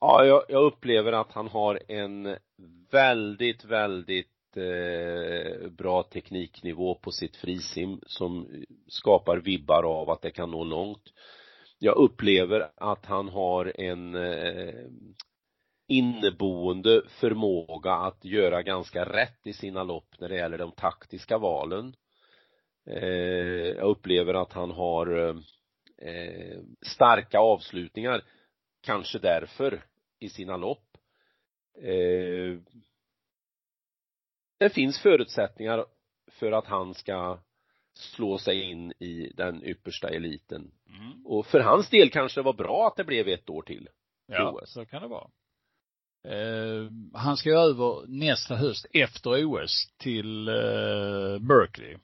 [0.00, 2.36] Ja, jag, jag upplever att han har en
[2.90, 8.48] väldigt, väldigt eh, bra tekniknivå på sitt frisim som
[8.88, 11.12] skapar vibbar av att det kan nå långt.
[11.78, 14.84] Jag upplever att han har en eh,
[15.88, 21.94] inneboende förmåga att göra ganska rätt i sina lopp när det gäller de taktiska valen.
[22.86, 25.34] Eh, jag upplever att han har eh,
[26.02, 28.24] eh, starka avslutningar,
[28.80, 29.82] kanske därför,
[30.18, 30.96] i sina lopp.
[31.78, 32.58] Eh,
[34.58, 35.86] det finns förutsättningar
[36.30, 37.38] för att han ska
[37.94, 40.70] slå sig in i den yppersta eliten.
[40.88, 41.26] Mm.
[41.26, 43.88] Och för hans del kanske det var bra att det blev ett år till.
[44.26, 45.30] Ja, så kan det vara.
[46.24, 51.96] Eh, han ska ju över nästa höst efter OS till eh, Berkeley.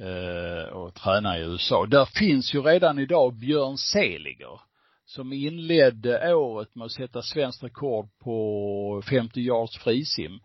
[0.00, 1.86] Eh, och tränar i USA.
[1.86, 4.60] Där finns ju redan idag Björn Seliger
[5.06, 10.40] som inledde året med att sätta svenskt rekord på 50 yards frisim.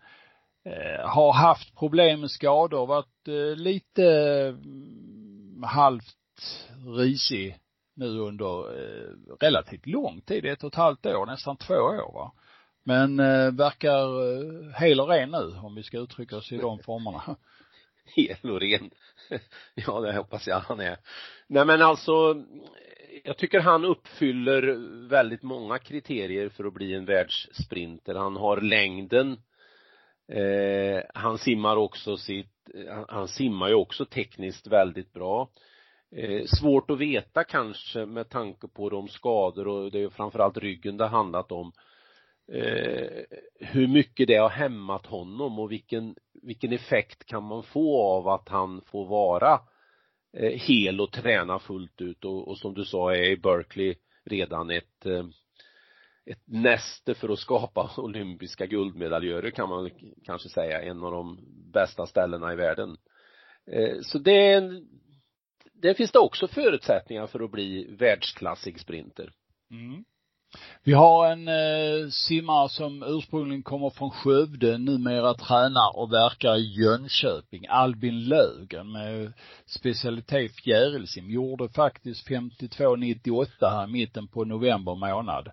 [0.64, 4.04] Eh, har haft problem med skador, varit eh, lite
[4.48, 6.16] mm, halvt
[6.96, 7.58] risig
[7.94, 9.10] nu under eh,
[9.40, 12.32] relativt lång tid, ett och ett halvt år, nästan två år va.
[12.84, 16.78] Men eh, verkar eh, hel och ren nu, om vi ska uttrycka oss i de
[16.78, 17.22] formerna.
[18.16, 18.90] Hel och ren.
[19.74, 20.96] Ja, det hoppas jag han är.
[21.46, 22.44] Nej men alltså,
[23.24, 24.62] jag tycker han uppfyller
[25.08, 28.14] väldigt många kriterier för att bli en världssprinter.
[28.14, 29.32] Han har längden,
[30.28, 32.52] eh, han simmar också sitt,
[33.08, 35.50] han simmar ju också tekniskt väldigt bra.
[36.16, 40.96] Eh, svårt att veta kanske med tanke på de skador och det är framförallt ryggen
[40.96, 41.72] det handlat om
[42.52, 43.22] eh,
[43.60, 48.48] hur mycket det har hämmat honom och vilken, vilken effekt kan man få av att
[48.48, 49.60] han får vara
[50.36, 54.70] eh, hel och träna fullt ut och, och som du sa är i Berkeley redan
[54.70, 55.24] ett eh,
[56.26, 59.90] ett näste för att skapa olympiska guldmedaljörer kan man
[60.24, 61.38] kanske säga, en av de
[61.72, 62.96] bästa ställena i världen.
[63.66, 64.88] Eh, så det är en,
[65.72, 69.32] det finns det också förutsättningar för att bli världsklassig sprinter.
[69.70, 70.04] Mm.
[70.84, 76.82] Vi har en eh, simmare som ursprungligen kommer från Skövde, numera tränar och verkar i
[76.82, 79.32] Jönköping, Albin Lögen med
[79.66, 85.48] specialitet fjärilsim, gjorde faktiskt 52,98 här i mitten på november månad.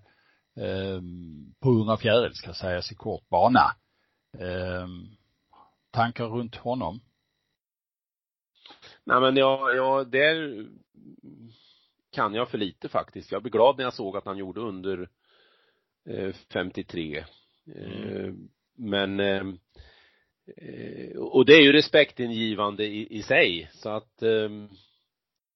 [0.57, 1.01] Eh,
[1.59, 3.75] på 100 fjäril ska sägas i kort bana.
[4.38, 4.88] Eh,
[5.91, 7.01] tankar runt honom?
[9.03, 10.65] Nej men jag, jag, där
[12.12, 13.32] kan jag för lite faktiskt.
[13.32, 15.10] Jag blev glad när jag såg att han gjorde under
[16.10, 17.26] eh, 53.
[17.76, 18.26] Mm.
[18.26, 18.34] Eh,
[18.78, 19.48] men eh,
[21.17, 24.50] och det är ju respektingivande i, i sig så att eh,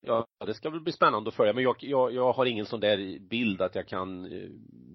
[0.02, 2.80] ja, det ska väl bli spännande att följa men jag, jag, jag har ingen sån
[2.80, 4.50] där bild att jag kan eh,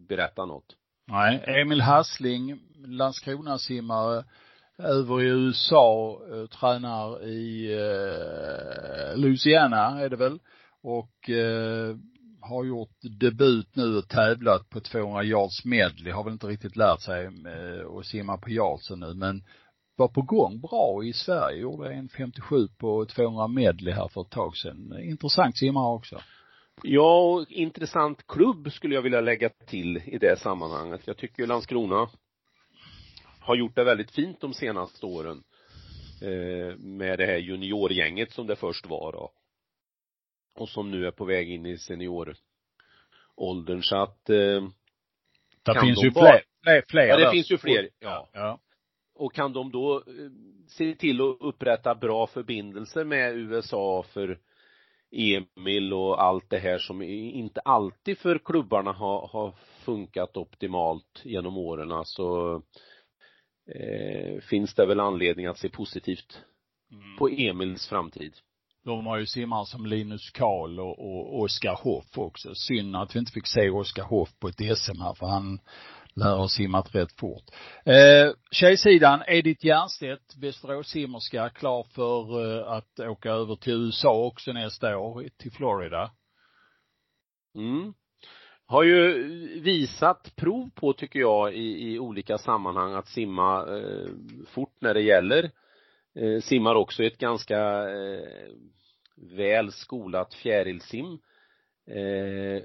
[0.08, 0.76] berätta något.
[1.06, 4.24] Nej, Emil Hassling, Landskrona-simmare,
[4.78, 10.38] över i USA, eh, tränar i eh, Louisiana är det väl
[10.82, 11.96] och eh,
[12.40, 17.00] har gjort debut nu och tävlat på 200 yards medley, har väl inte riktigt lärt
[17.00, 19.42] sig eh, att simma på yardsen nu men
[19.96, 24.30] var på gång bra i Sverige, gjorde en 57 på 200 medley här för ett
[24.30, 24.98] tag sedan.
[25.02, 26.20] Intressant simmare också.
[26.82, 31.00] Ja, och intressant klubb skulle jag vilja lägga till i det sammanhanget.
[31.06, 32.08] Jag tycker Landskrona
[33.40, 35.42] har gjort det väldigt fint de senaste åren
[36.22, 39.30] eh, med det här juniorgänget som det först var då
[40.60, 44.68] och som nu är på väg in i senioråldern så att eh,
[45.62, 48.28] det finns de ju fler, fler, fler Ja, det finns ju fler, ja.
[48.32, 48.60] ja.
[49.14, 50.02] Och kan de då eh,
[50.68, 54.38] se till att upprätta bra förbindelser med USA för
[55.10, 61.58] Emil och allt det här som inte alltid för klubbarna har, har funkat optimalt genom
[61.58, 62.62] åren så
[63.74, 66.42] eh, finns det väl anledning att se positivt
[66.92, 67.16] mm.
[67.16, 68.34] på Emils framtid.
[68.88, 72.54] De har ju simmare som Linus Karl och, och Oskar Hoff också.
[72.54, 75.60] Synd att vi inte fick se Oskar Hoff på ett SM här för han
[76.14, 77.44] lär ha simmat rätt fort.
[77.84, 84.98] Eh, tjejsidan, Edith Jernstedt, Västeråssimmerska, klar för eh, att åka över till USA också nästa
[84.98, 86.10] år, till Florida.
[87.54, 87.94] Mm.
[88.66, 89.12] Har ju
[89.60, 94.08] visat prov på, tycker jag, i, i olika sammanhang att simma eh,
[94.46, 95.50] fort när det gäller.
[96.14, 98.48] Eh, simmar också ett ganska eh,
[99.16, 101.18] väl skolat fjärilsim.
[101.86, 102.62] Eh,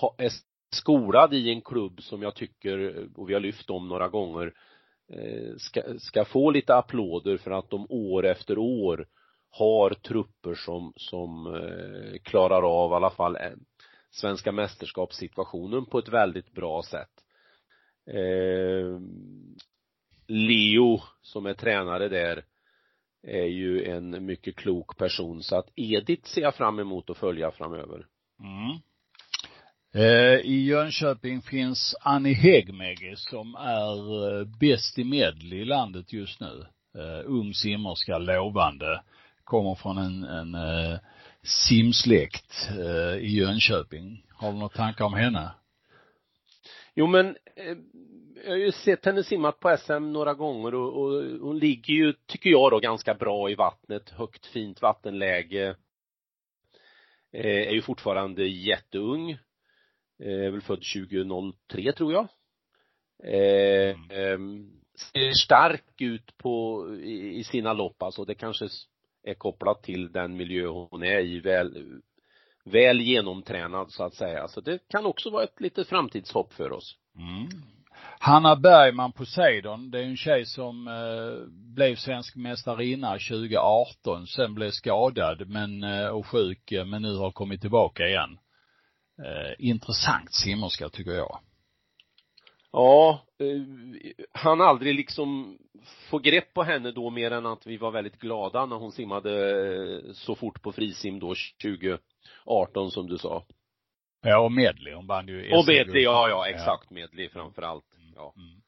[0.00, 0.30] ha, är
[0.74, 4.54] skolad i en klubb som jag tycker, och vi har lyft om några gånger,
[5.12, 9.06] eh, ska, ska få lite applåder för att de år efter år
[9.50, 13.52] har trupper som, som eh, klarar av i alla fall eh,
[14.10, 17.10] svenska mästerskapssituationen på ett väldigt bra sätt.
[18.06, 19.00] Eh,
[20.26, 22.44] Leo som är tränare där
[23.22, 27.50] är ju en mycket klok person så att Edith ser jag fram emot att följa
[27.50, 28.06] framöver.
[28.40, 28.78] Mm.
[29.94, 36.40] Eh, I Jönköping finns Annie Häggmäge som är eh, bäst i medley i landet just
[36.40, 36.66] nu.
[36.96, 39.02] Uh, ung simmerska, lovande.
[39.44, 40.56] Kommer från en, en
[41.42, 42.68] simsläkt
[43.20, 44.24] i Jönköping.
[44.28, 45.50] Har du några tankar om henne?
[46.94, 47.36] Jo men
[48.44, 52.12] jag har ju sett henne simmat på SM några gånger och, och hon ligger ju,
[52.26, 54.10] tycker jag då, ganska bra i vattnet.
[54.10, 55.76] Högt fint vattenläge.
[57.32, 59.38] är ju fortfarande jätteung
[60.18, 62.28] är väl född 2003 tror jag.
[63.24, 64.70] Eh, mm.
[65.12, 68.24] ser stark ut på, i, i sina lopp alltså.
[68.24, 68.68] Det kanske
[69.22, 72.00] är kopplat till den miljö hon är i, väl,
[72.64, 74.48] väl genomtränad så att säga.
[74.48, 76.96] Så det kan också vara ett litet framtidshopp för oss.
[77.16, 77.48] Mm.
[78.24, 84.70] Hanna Bergman Poseidon, det är en tjej som eh, blev svensk mästarinna 2018, sen blev
[84.70, 88.38] skadad men, eh, och sjuk, eh, men nu har kommit tillbaka igen
[89.18, 91.38] eh, intressant simmerska tycker jag.
[92.72, 95.58] Ja, eh, han aldrig liksom
[96.10, 99.50] få grepp på henne då mer än att vi var väldigt glada när hon simmade
[99.50, 103.44] eh, så fort på frisim då 2018 som du sa.
[104.22, 104.94] Ja, och medley.
[104.94, 106.86] Hon vann ju Och medley, ja, ja, exakt.
[106.88, 106.94] Ja.
[106.94, 107.91] Medley framför allt.
[108.16, 108.34] Ja.
[108.36, 108.62] Mm.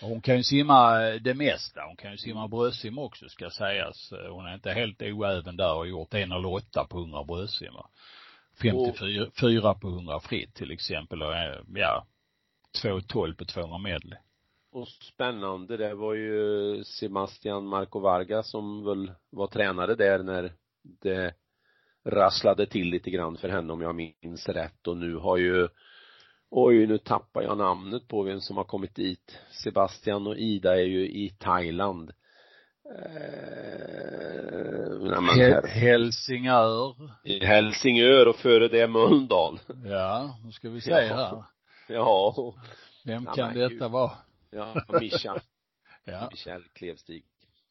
[0.00, 1.84] Hon kan ju simma det mesta.
[1.86, 4.12] Hon kan ju simma bröstsim också ska sägas.
[4.30, 7.72] Hon är inte helt oäven där och har gjort en eller åtta på 100 bröstsim
[8.62, 11.34] 54 på 100 fritt till exempel och
[11.74, 12.06] ja,
[12.82, 14.18] 2.12 på 200 medley.
[14.72, 20.52] Och spännande, det var ju Sebastian Marco Varga som väl var tränare där när
[20.82, 21.34] det
[22.04, 25.68] rasslade till lite grann för henne om jag minns rätt och nu har ju
[26.56, 29.38] Oj, nu tappar jag namnet på vem som har kommit dit.
[29.50, 32.12] Sebastian och Ida är ju i Thailand.
[32.84, 34.04] Eh,
[35.64, 36.94] Helsingör.
[37.24, 39.60] I Helsingör och före det Mölndal.
[39.84, 41.44] Ja, nu ska vi se här.
[41.88, 42.54] Ja.
[43.04, 44.12] Vem kan ja, detta vara?
[44.50, 45.40] Ja, Mischa.
[46.04, 46.28] ja.
[46.30, 47.24] Michel Klevstig.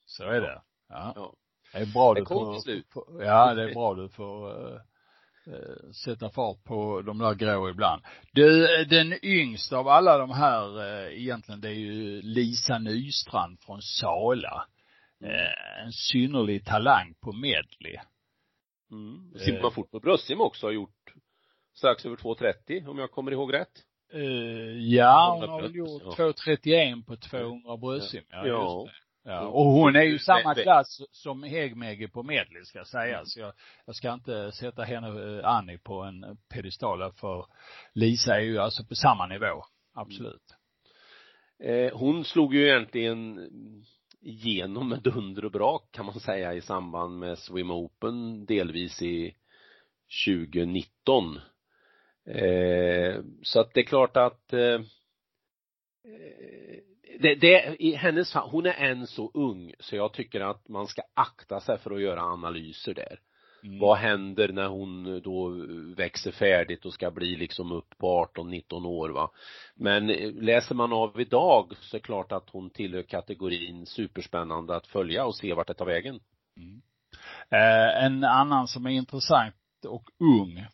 [0.06, 0.62] Så är det.
[0.90, 1.14] Ja.
[1.16, 1.34] ja.
[1.74, 2.88] Det är bra det du får, slut.
[3.20, 4.80] ja, det är bra du får uh,
[6.06, 8.02] sätta fart på de där grå ibland.
[8.32, 13.82] Du, den yngsta av alla de här uh, egentligen, det är ju Lisa Nystrand från
[13.82, 14.68] Sala.
[15.24, 17.98] Eh, en synnerlig talang på medley.
[18.92, 19.40] Mm.
[19.40, 21.14] Simmar fort på bröstsim också har gjort
[21.76, 23.84] strax över 2.30 om jag kommer ihåg rätt.
[24.14, 26.34] Uh, ja, hon har väl gjort ja.
[26.34, 28.24] 2.31 på 200 bröstsim.
[28.30, 28.88] Ja, ja.
[29.26, 33.38] Ja, och hon är ju samma klass som Häggmäge på medley ska sägas.
[33.38, 33.54] Jag,
[33.86, 37.46] jag ska inte sätta henne, eh, Annie, på en pedestal för
[37.94, 39.64] Lisa är ju alltså på samma nivå.
[39.94, 40.56] Absolut.
[41.60, 41.86] Mm.
[41.86, 43.50] Eh, hon slog ju egentligen
[44.22, 49.36] igenom med dunder och brak kan man säga i samband med Swim Open delvis i
[50.26, 51.40] 2019
[52.26, 54.82] eh, så att det är klart att eh,
[57.24, 61.02] det, det, i hennes hon är än så ung så jag tycker att man ska
[61.14, 63.20] akta sig för att göra analyser där
[63.64, 63.80] Mm.
[63.80, 65.50] Vad händer när hon då
[65.98, 69.32] växer färdigt och ska bli liksom upp på 18-19 år va.
[69.76, 74.88] Men läser man av idag så är det klart att hon tillhör kategorin superspännande att
[74.88, 76.20] följa och se vart det tar vägen.
[76.58, 76.82] Mm.
[77.50, 79.56] Eh, en annan som är intressant
[79.88, 80.66] och ung,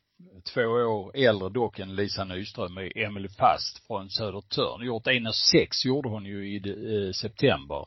[0.54, 4.86] två år äldre dock än Lisa Nyström, är Emily Fast från Södertörn.
[4.86, 7.86] Gjort 1,6 gjorde hon ju i eh, september.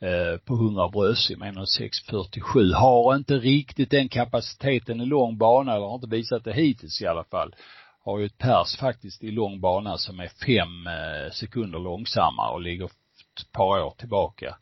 [0.00, 2.72] Eh, på 100 bröstsim, 1,647.
[2.72, 7.06] Har inte riktigt den kapaciteten i lång bana, eller har inte visat det hittills i
[7.06, 7.54] alla fall.
[8.04, 12.60] Har ju ett pers faktiskt i lång bana som är fem eh, sekunder långsammare och
[12.60, 14.56] ligger ett par år tillbaka.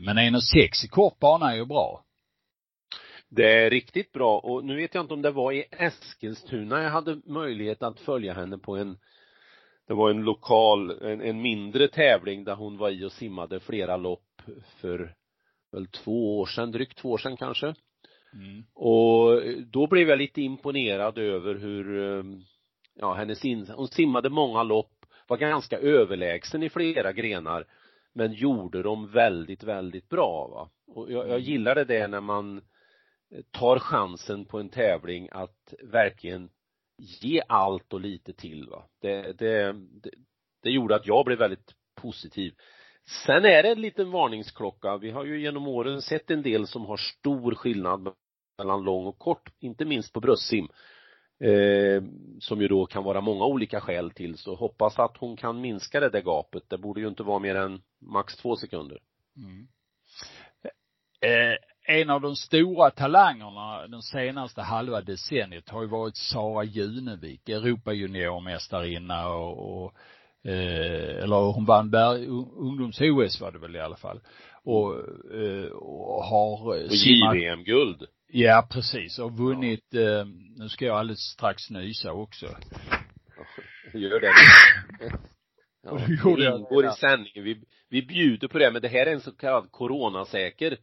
[0.00, 2.03] Men 1,6 i kort bana är ju bra.
[3.36, 6.90] Det är riktigt bra och nu vet jag inte om det var i Eskilstuna jag
[6.90, 8.98] hade möjlighet att följa henne på en
[9.86, 13.96] det var en lokal, en, en mindre tävling där hon var i och simmade flera
[13.96, 14.42] lopp
[14.80, 15.14] för
[15.72, 17.66] väl två år sedan, drygt två år sedan kanske.
[17.66, 18.64] Mm.
[18.74, 22.40] Och då blev jag lite imponerad över hur, ehm,
[22.94, 27.66] ja hennes in, hon simmade många lopp, var ganska överlägsen i flera grenar
[28.12, 30.70] men gjorde dem väldigt, väldigt bra va.
[30.94, 31.42] Och jag, jag mm.
[31.42, 32.60] gillade det när man
[33.50, 36.50] tar chansen på en tävling att verkligen
[36.98, 38.88] ge allt och lite till va.
[39.00, 40.10] Det, det, det,
[40.62, 42.54] det gjorde att jag blev väldigt positiv.
[43.26, 44.96] Sen är det en liten varningsklocka.
[44.96, 48.14] Vi har ju genom åren sett en del som har stor skillnad
[48.58, 50.68] mellan lång och kort, inte minst på bröstsim.
[51.40, 52.02] Eh,
[52.40, 56.00] som ju då kan vara många olika skäl till, så hoppas att hon kan minska
[56.00, 56.62] det där gapet.
[56.68, 59.00] Det borde ju inte vara mer än max två sekunder.
[59.36, 59.68] Mm.
[61.20, 67.48] Eh, en av de stora talangerna den senaste halva decenniet har ju varit Sara Junevik,
[67.48, 69.94] Europajuniormästarinna och, och
[70.44, 71.94] eh, eller hon vann
[72.56, 74.20] ungdoms-OS var det väl i alla fall.
[74.64, 74.94] Och,
[75.34, 78.06] eh, och har och JVM-guld.
[78.28, 79.18] Ja, precis.
[79.18, 80.00] Och vunnit, ja.
[80.00, 80.26] eh,
[80.56, 82.46] nu ska jag alldeles strax nysa också.
[83.94, 84.32] Gör det.
[85.86, 85.98] Ja,
[86.36, 87.44] det ingår i sändningen.
[87.44, 90.78] Vi, vi bjuder på det, men det här är en så kallad coronasäker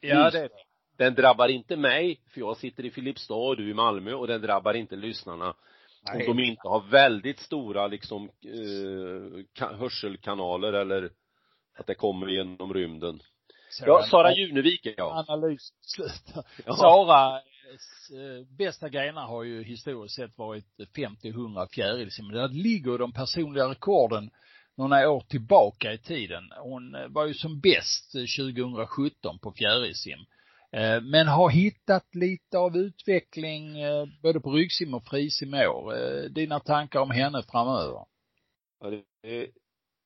[0.00, 0.48] Ja, det är det.
[0.96, 4.40] Den drabbar inte mig, för jag sitter i Filipstad och du i Malmö och den
[4.40, 5.54] drabbar inte lyssnarna.
[6.02, 6.28] Nej.
[6.28, 11.10] Om de inte har väldigt stora liksom eh, hörselkanaler eller
[11.78, 13.20] att det kommer genom rymden.
[13.70, 15.24] Så ja, Sara Junevik ja.
[15.28, 16.44] Analys slut.
[16.66, 16.76] Ja.
[16.76, 22.28] Sara eh, bästa grenar har ju historiskt sett varit 50-100 fjärilsim.
[22.28, 24.30] Där ligger de personliga rekorden
[24.88, 26.44] några år tillbaka i tiden.
[26.62, 30.18] Hon eh, var ju som bäst 2017 på fjärilsim.
[30.72, 33.74] Eh, men har hittat lite av utveckling
[34.22, 35.94] både på ryggsim och frisim i år.
[36.28, 38.04] Dina tankar om henne framöver?
[38.80, 39.46] Ja, det är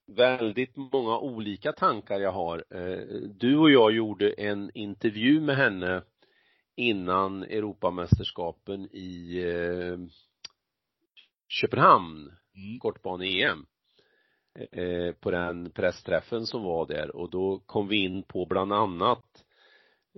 [0.06, 2.64] väldigt många olika tankar jag har.
[3.38, 6.02] Du och jag gjorde en intervju med henne
[6.76, 9.40] innan Europamästerskapen i
[11.48, 12.78] Köpenhamn, mm.
[12.78, 13.66] kortbane-EM.
[14.58, 19.44] Eh, på den pressträffen som var där och då kom vi in på bland annat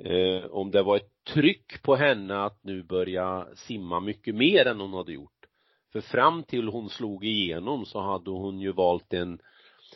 [0.05, 4.81] eh, om det var ett tryck på henne att nu börja simma mycket mer än
[4.81, 5.47] hon hade gjort.
[5.93, 9.39] För fram till hon slog igenom så hade hon ju valt en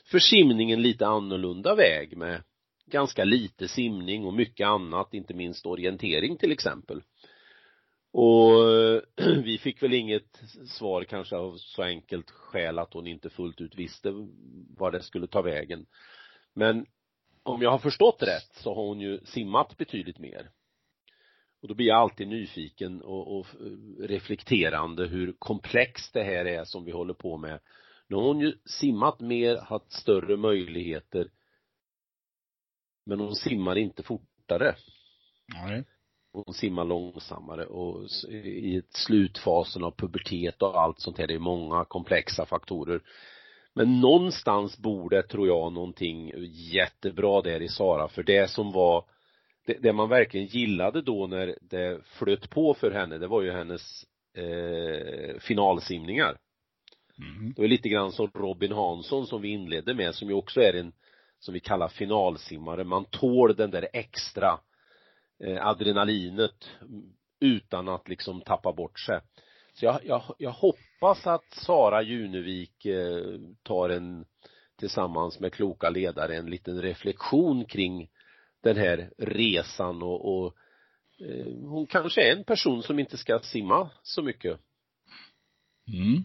[0.04, 2.42] för simningen lite annorlunda väg med
[2.86, 7.02] ganska lite simning och mycket annat, inte minst orientering till exempel.
[8.12, 8.52] Och
[9.44, 13.74] vi fick väl inget svar kanske av så enkelt skäl att hon inte fullt ut
[13.74, 14.12] visste
[14.76, 15.86] vad det skulle ta vägen.
[16.54, 16.86] Men
[17.42, 20.50] om jag har förstått rätt så har hon ju simmat betydligt mer.
[21.62, 26.64] Och då blir jag alltid nyfiken och, och eh, reflekterande hur komplext det här är
[26.64, 27.60] som vi håller på med.
[28.06, 31.30] Nu har hon ju simmat mer, haft större möjligheter
[33.04, 34.74] men hon simmar inte fortare.
[35.54, 35.84] Nej
[36.32, 41.84] hon simmar långsammare och i slutfasen av pubertet och allt sånt här, det är många
[41.84, 43.00] komplexa faktorer.
[43.74, 49.04] Men någonstans borde, tror jag, någonting jättebra där i Sara, för det som var
[49.66, 53.52] det, det man verkligen gillade då när det flöt på för henne, det var ju
[53.52, 54.04] hennes
[54.36, 56.38] eh, finalsimningar.
[57.18, 57.52] Mm.
[57.56, 60.74] Det var lite grann som Robin Hansson som vi inledde med, som ju också är
[60.74, 60.92] en,
[61.38, 62.84] som vi kallar finalsimmare.
[62.84, 64.58] Man tål den där extra
[65.44, 66.68] Eh, adrenalinet
[67.40, 69.20] utan att liksom tappa bort sig.
[69.72, 73.24] Så jag, jag, jag hoppas att Sara Junevik eh,
[73.62, 74.24] tar en
[74.78, 78.08] tillsammans med kloka ledare en liten reflektion kring
[78.62, 80.54] den här resan och, och
[81.20, 84.60] eh, hon kanske är en person som inte ska simma så mycket.
[85.88, 86.24] Mm.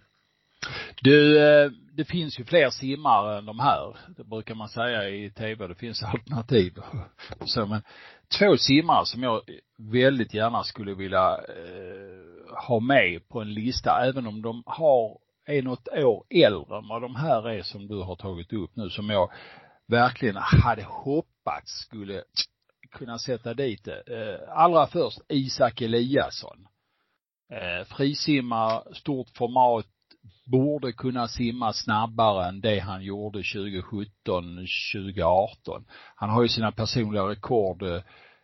[1.02, 3.98] Du, eh, det finns ju fler simmare än de här.
[4.18, 5.68] Det brukar man säga i tv.
[5.68, 6.74] Det finns alternativ.
[7.46, 7.82] Så, men
[8.40, 9.42] två simmare som jag
[9.78, 15.62] väldigt gärna skulle vilja eh, ha med på en lista, även om de har, är
[15.62, 19.10] något år äldre än vad de här är som du har tagit upp nu, som
[19.10, 19.32] jag
[19.88, 22.24] verkligen hade hoppats skulle
[22.92, 24.04] kunna sätta dit det.
[24.08, 26.68] Eh, allra först Isak Eliasson.
[27.52, 29.86] Eh, frisimmar, stort format,
[30.46, 35.86] borde kunna simma snabbare än det han gjorde 2017, 2018.
[36.16, 38.02] Han har ju sina personliga rekord eh,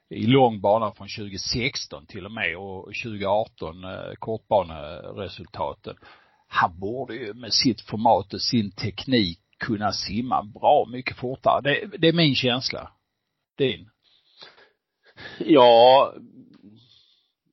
[0.10, 5.96] i långbana från 2016 till och med och 2018 eh, kortbaneresultaten.
[6.48, 11.62] Han borde ju med sitt format och sin teknik kunna simma bra mycket fortare.
[11.62, 12.92] Det, det är min känsla.
[13.58, 13.90] Din?
[15.40, 16.14] Ja,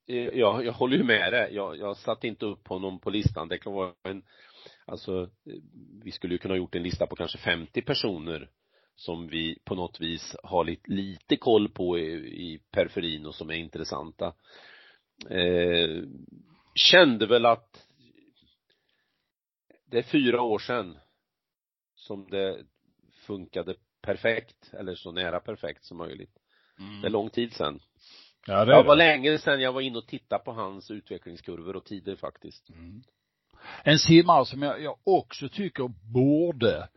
[0.09, 1.55] jag, jag håller ju med dig.
[1.55, 3.49] Jag, jag satte inte upp honom på listan.
[3.49, 4.23] Det kan vara en,
[4.85, 5.31] alltså,
[6.05, 8.51] vi skulle ju kunna gjort en lista på kanske 50 personer
[8.95, 12.13] som vi på något vis har lite, lite koll på i,
[12.53, 14.35] i periferin och som är intressanta.
[15.31, 16.03] Eh,
[16.75, 17.87] kände väl att
[19.85, 20.99] det är fyra år sedan
[21.95, 22.65] som det
[23.27, 26.39] funkade perfekt, eller så nära perfekt som möjligt.
[26.79, 27.01] Mm.
[27.01, 27.81] Det är lång tid sedan.
[28.49, 31.85] Ja, det, det var länge sedan jag var inne och tittade på hans utvecklingskurvor och
[31.85, 32.71] tider faktiskt.
[32.71, 33.03] Mm.
[33.83, 36.89] En simmare som jag, jag också tycker borde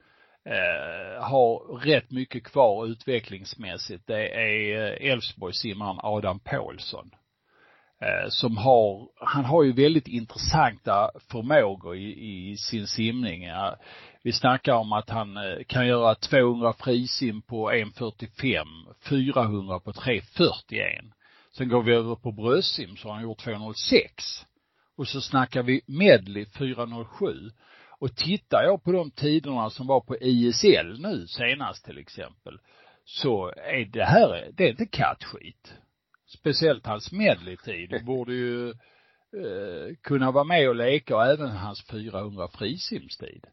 [0.45, 7.11] eh, ha rätt mycket kvar utvecklingsmässigt, det är eh, Elfsborgssimmaren Adam Paulsson.
[8.01, 13.43] eh, som har, han har ju väldigt intressanta förmågor i, i sin simning.
[14.23, 18.65] Vi snackar om att han eh, kan göra 200 frisim på 1.45,
[19.09, 21.11] 400 på 3.41.
[21.57, 24.45] Sen går vi över på bröstsim så har han gjort 2.06.
[24.97, 27.51] Och så snackar vi medley 4.07.
[27.99, 32.59] Och tittar jag på de tiderna som var på ISL nu senast till exempel,
[33.05, 35.73] så är det här, det är inte kattskit.
[36.27, 42.47] Speciellt hans medleytid borde ju eh, kunna vara med och leka och även hans 400
[42.47, 43.45] frisimstid.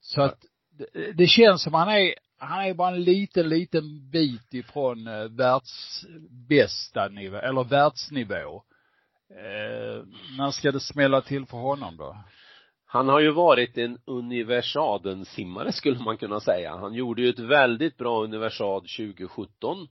[0.00, 0.38] Så att
[0.70, 5.24] det, det känns som han är, han är bara en liten, liten bit ifrån eh,
[5.28, 8.62] världsbästa nivå, eller världsnivå.
[9.30, 10.04] Eh,
[10.38, 12.16] när ska det smälla till för honom då?
[12.86, 16.76] Han har ju varit en universaden-simmare skulle man kunna säga.
[16.76, 19.88] Han gjorde ju ett väldigt bra universad 2017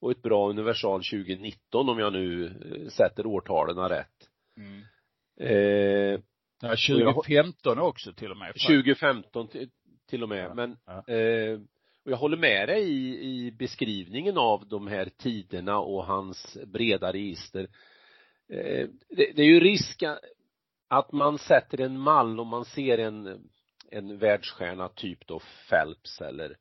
[0.00, 4.28] och ett bra universal 2019 om jag nu eh, sätter årtalen rätt.
[4.56, 4.82] Mm.
[5.40, 6.20] Eh,
[6.62, 8.54] ja, 2015 också till och med.
[8.54, 9.70] 2015 till,
[10.08, 11.14] till och med, ja, men ja.
[11.14, 11.60] Eh,
[12.04, 17.12] och jag håller med dig i, i beskrivningen av de här tiderna och hans breda
[17.12, 17.68] register.
[18.52, 20.02] Eh, det, det är ju risk
[20.88, 23.48] att man sätter en mall och man ser en,
[23.90, 25.40] en världsstjärna typ då
[25.70, 26.56] Phelps eller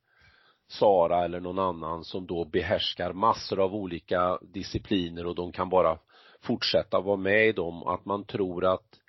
[0.68, 5.98] Sara eller någon annan som då behärskar massor av olika discipliner och de kan bara
[6.42, 9.00] fortsätta vara med i dem, att man tror att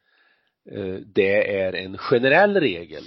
[0.71, 3.03] eh, det är en generell regel.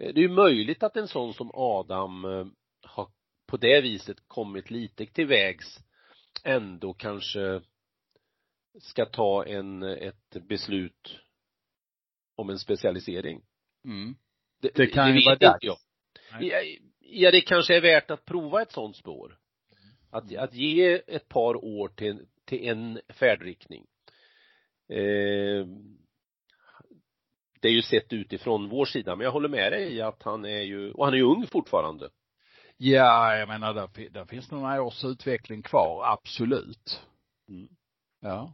[0.00, 2.46] Eh, det är ju möjligt att en sån som Adam eh,
[2.82, 3.08] har
[3.46, 5.78] på det viset kommit lite till vägs
[6.44, 7.60] ändå kanske
[8.80, 11.18] ska ta en, ett beslut
[12.36, 13.42] om en specialisering.
[13.84, 14.16] Mm.
[14.60, 15.64] Det, det kan det ju vara dags.
[15.64, 15.76] Jag.
[16.40, 16.62] Ja,
[17.00, 19.38] ja, det kanske är värt att prova ett sånt spår.
[20.10, 23.86] Att, att ge ett par år till, till en färdriktning.
[24.88, 25.66] Eh,
[27.60, 30.44] det är ju sett utifrån vår sida, men jag håller med dig i att han
[30.44, 32.08] är ju, och han är ju ung fortfarande.
[32.76, 37.00] Ja, jag menar där, där finns några års utveckling kvar, absolut.
[37.48, 37.68] Mm.
[38.20, 38.52] Ja.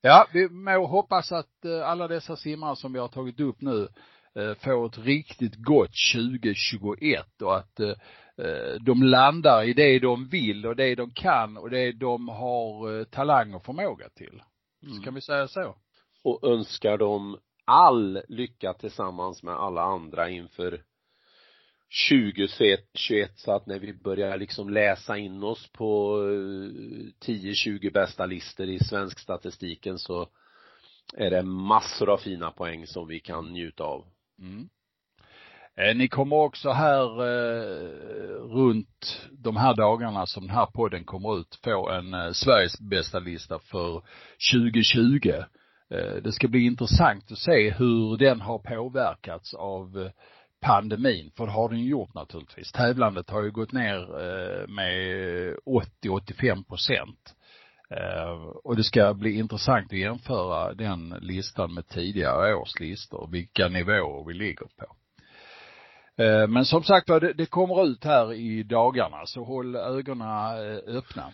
[0.00, 3.88] Ja, vi må hoppas att eh, alla dessa simmare som vi har tagit upp nu
[4.34, 7.94] eh, får ett riktigt gott 2021 och att eh,
[8.80, 13.54] de landar i det de vill och det de kan och det de har talang
[13.54, 14.42] och förmåga till.
[14.86, 15.02] Mm.
[15.02, 15.74] Kan vi säga så?
[16.24, 20.82] Och önskar dem all lycka tillsammans med alla andra inför
[22.10, 22.80] 2021
[23.34, 28.78] så att när vi börjar liksom läsa in oss på eh, 10-20 bästa listor i
[28.78, 30.28] svensk statistiken så
[31.16, 34.06] är det massor av fina poäng som vi kan njuta av.
[34.38, 34.68] Mm.
[35.76, 37.88] Eh, ni kommer också här eh,
[38.54, 43.18] runt de här dagarna som den här podden kommer ut få en eh, Sveriges bästa
[43.18, 44.02] lista för
[44.52, 45.44] 2020.
[45.90, 50.10] Eh, det ska bli intressant att se hur den har påverkats av eh,
[50.60, 52.72] pandemin, för det har den gjort naturligtvis.
[52.72, 55.56] Tävlandet har ju gått ner eh, med
[56.02, 57.34] 80-85 procent.
[58.64, 64.24] Och det ska bli intressant att jämföra den listan med tidigare års listor, vilka nivåer
[64.26, 64.86] vi ligger på.
[66.48, 70.28] Men som sagt var, det kommer ut här i dagarna, så håll ögonen
[70.86, 71.32] öppna.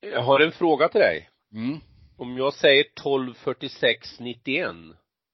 [0.00, 1.28] Jag har en fråga till dig.
[1.52, 1.80] Mm.
[2.22, 4.70] Om jag säger 124691.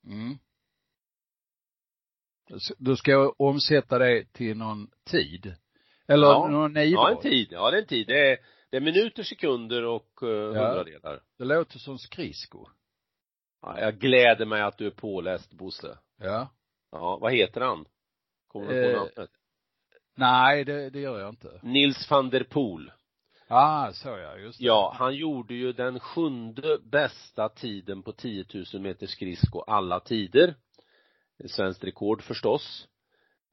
[0.06, 0.38] Mm.
[2.78, 5.54] Du ska omsätta det till någon tid?
[6.06, 6.48] Eller ja.
[6.48, 6.96] någon nivå?
[6.96, 7.48] Ja, en tid.
[7.50, 8.06] Ja, det är en tid.
[8.06, 8.38] Det är,
[8.70, 11.14] det är minuter, sekunder och uh, hundradelar.
[11.14, 11.20] Ja.
[11.38, 12.68] Det låter som skridsko.
[13.62, 15.98] Ja, jag gläder mig att du är påläst, Bosse.
[16.18, 16.48] Ja.
[16.90, 17.84] Ja, vad heter han?
[18.46, 19.30] Kommer du på eh, namnet?
[20.16, 21.60] Nej, det, det gör jag inte.
[21.62, 22.92] Nils van der Poel.
[23.48, 24.64] Ah, så ja, just det.
[24.64, 30.54] Ja, han gjorde ju den sjunde bästa tiden på 10 000 meter skridsko alla tider
[31.46, 32.88] svenskt rekord förstås.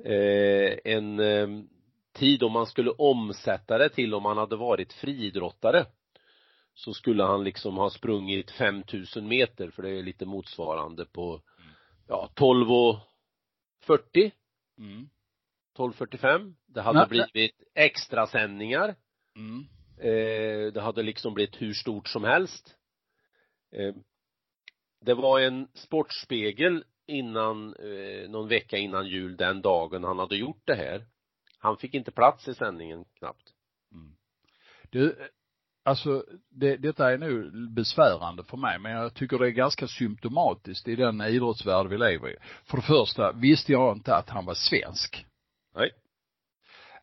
[0.03, 1.47] Eh, en eh,
[2.13, 5.85] tid om man skulle omsätta det till om han hade varit friidrottare
[6.73, 11.41] så skulle han liksom ha sprungit 5000 meter för det är lite motsvarande på
[12.07, 12.99] ja 12 och
[13.79, 14.31] 40
[14.77, 15.09] mm.
[15.77, 17.07] 12.45 det hade Nej.
[17.09, 18.95] blivit extrasändningar
[19.35, 19.65] mm.
[19.97, 22.75] Eh, det hade liksom blivit hur stort som helst
[23.71, 23.95] eh,
[25.05, 30.61] det var en sportspegel innan, eh, någon vecka innan jul den dagen han hade gjort
[30.65, 31.05] det här.
[31.59, 33.53] Han fick inte plats i sändningen knappt.
[33.91, 34.15] Mm.
[34.89, 35.29] Du,
[35.83, 40.87] alltså det, detta är nu besvärande för mig, men jag tycker det är ganska symptomatiskt
[40.87, 42.35] i den idrottsvärld vi lever i.
[42.63, 45.25] För det första visste jag inte att han var svensk.
[45.75, 45.91] Nej.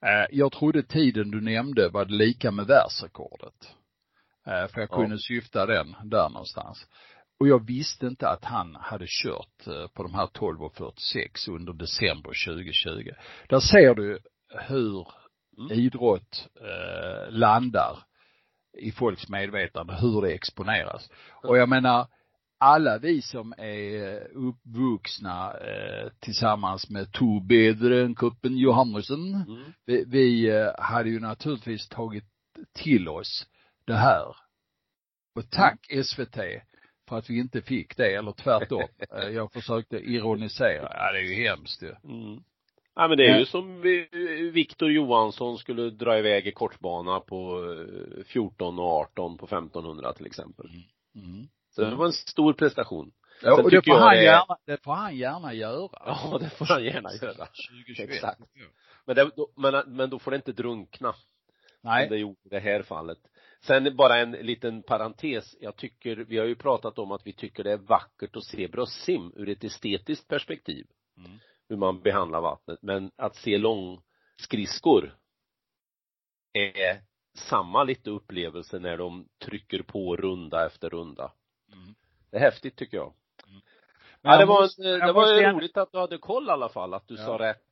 [0.03, 3.74] Eh, jag trodde tiden du nämnde var lika med världsrekordet.
[4.46, 5.18] Eh, för jag kunde ja.
[5.18, 6.86] syfta den där någonstans.
[7.40, 12.46] Och jag visste inte att han hade kört eh, på de här 12.46 under december
[12.46, 13.11] 2020.
[13.48, 14.18] Där ser du
[14.68, 15.07] hur
[15.59, 15.78] mm.
[15.78, 16.48] idrott
[17.28, 17.98] landar
[18.78, 21.11] i folks medvetande, hur det exponeras.
[21.42, 22.07] Och jag menar,
[22.62, 29.72] alla vi som är uppvuxna eh, tillsammans med Torbjörn Kuppen Johannesson, mm.
[29.86, 32.24] vi, vi eh, hade ju naturligtvis tagit
[32.72, 33.46] till oss
[33.86, 34.36] det här.
[35.34, 36.04] Och tack mm.
[36.04, 36.36] SVT
[37.08, 38.88] för att vi inte fick det, eller tvärtom.
[39.16, 40.88] Eh, jag försökte ironisera.
[40.94, 41.94] Ja, det är ju hemskt ju.
[42.04, 42.42] Mm.
[42.94, 43.82] Ja men det är ju som
[44.52, 47.64] Viktor Johansson skulle dra iväg i kortbana på
[48.26, 50.66] 14 och 18 på 1500 till exempel.
[51.14, 51.48] Mm.
[51.74, 53.12] Så det var en stor prestation.
[53.42, 54.22] Ja, och det får, han det...
[54.22, 55.88] gärna, det får han gärna göra.
[55.92, 57.46] Ja, det får han gärna göra.
[57.46, 58.10] 2021.
[58.10, 58.40] Exakt.
[59.04, 61.14] Men, det, men, men då får det inte drunkna.
[61.80, 62.06] Nej.
[62.06, 63.18] Som det gjorde i det här fallet.
[63.60, 65.56] Sen bara en liten parentes.
[65.60, 68.68] Jag tycker, vi har ju pratat om att vi tycker det är vackert att se
[68.68, 70.86] bröstsim ur ett estetiskt perspektiv.
[71.16, 71.38] Mm.
[71.68, 72.78] Hur man behandlar vattnet.
[72.82, 75.16] Men att se långskridskor
[76.52, 77.02] är
[77.34, 81.32] samma lite upplevelse när de trycker på runda efter runda.
[81.72, 81.94] Mm.
[82.30, 83.12] Det är häftigt tycker jag.
[83.48, 83.60] Mm.
[84.22, 86.94] ja, det var, måste, det var ju roligt att du hade koll i alla fall,
[86.94, 87.24] att du ja.
[87.26, 87.62] sa rätt.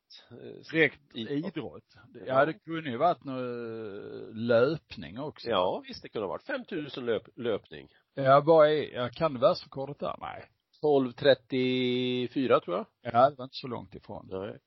[0.72, 1.96] Direkt eh, idrott.
[2.26, 5.48] Ja, det kunde ju varit någon eh, löpning också.
[5.48, 7.88] Ja, visst det kunde ha varit 5000 löp, löpning.
[8.14, 10.16] Ja, vad är, ja, kan det världsrekordet där?
[10.20, 10.44] Nej.
[10.82, 12.86] 12.34 tror jag.
[13.00, 14.28] Ja, det var inte så långt ifrån.
[14.30, 14.58] Nej.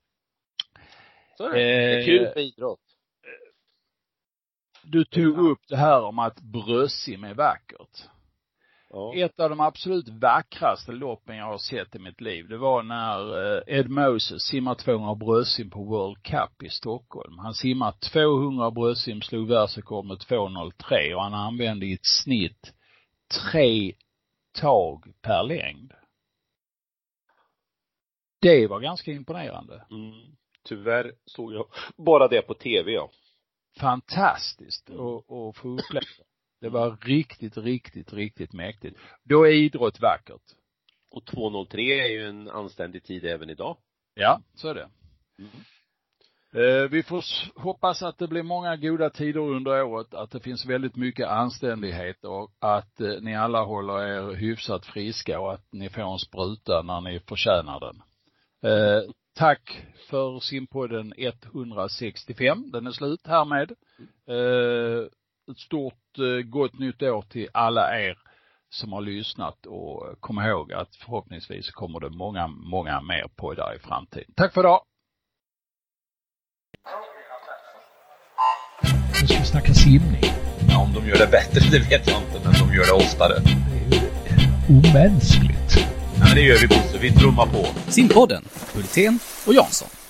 [1.38, 1.60] Så är det.
[1.60, 2.80] Eh, det är kul med idrott.
[4.84, 8.10] Du tog upp det här om att bröstsim är vackert.
[8.96, 9.14] Ja.
[9.16, 13.56] Ett av de absolut vackraste loppen jag har sett i mitt liv, det var när
[13.58, 17.38] eh, Ed Moses simmade 200 bröstsim på World Cup i Stockholm.
[17.38, 22.74] Han simmade 200 bröstsim, slog världsrekord med 2.03 och han använde i ett snitt
[23.52, 23.94] tre
[24.62, 25.94] tag per längd.
[28.42, 29.86] Det var ganska imponerande.
[29.92, 30.36] Mm.
[30.64, 31.66] Tyvärr såg jag
[31.98, 33.10] bara det på tv ja.
[33.80, 36.06] Fantastiskt att, att få uppleva.
[36.64, 38.98] Det var riktigt, riktigt, riktigt mäktigt.
[39.24, 40.42] Då är idrott vackert.
[41.12, 43.78] Och 2.03 är ju en anständig tid även idag.
[44.14, 44.90] Ja, så är det.
[45.40, 45.52] Mm.
[46.56, 47.24] Eh, vi får
[47.62, 52.26] hoppas att det blir många goda tider under året, att det finns väldigt mycket anständighet
[52.26, 56.82] och att eh, ni alla håller er hyfsat friska och att ni får en spruta
[56.82, 58.02] när ni förtjänar den.
[58.72, 59.04] Eh,
[59.36, 62.72] tack för simpodden 165.
[62.72, 63.76] Den är slut härmed.
[65.52, 68.18] Ett stort gott nytt år till alla er
[68.70, 73.80] som har lyssnat och kom ihåg att förhoppningsvis kommer det många, många mer poddar i
[73.80, 74.34] framtiden.
[74.36, 74.82] Tack för idag!
[79.22, 80.24] Nu ska vi snacka simning.
[80.70, 83.34] Ja, om de gör det bättre, det vet jag inte, men de gör det oftare.
[83.90, 84.40] Det är
[84.70, 85.72] omänskligt.
[86.20, 86.98] Ja, men det gör vi Bosse.
[87.02, 87.92] Vi trummar på.
[87.92, 90.03] Simpodden, Hultén och Jansson.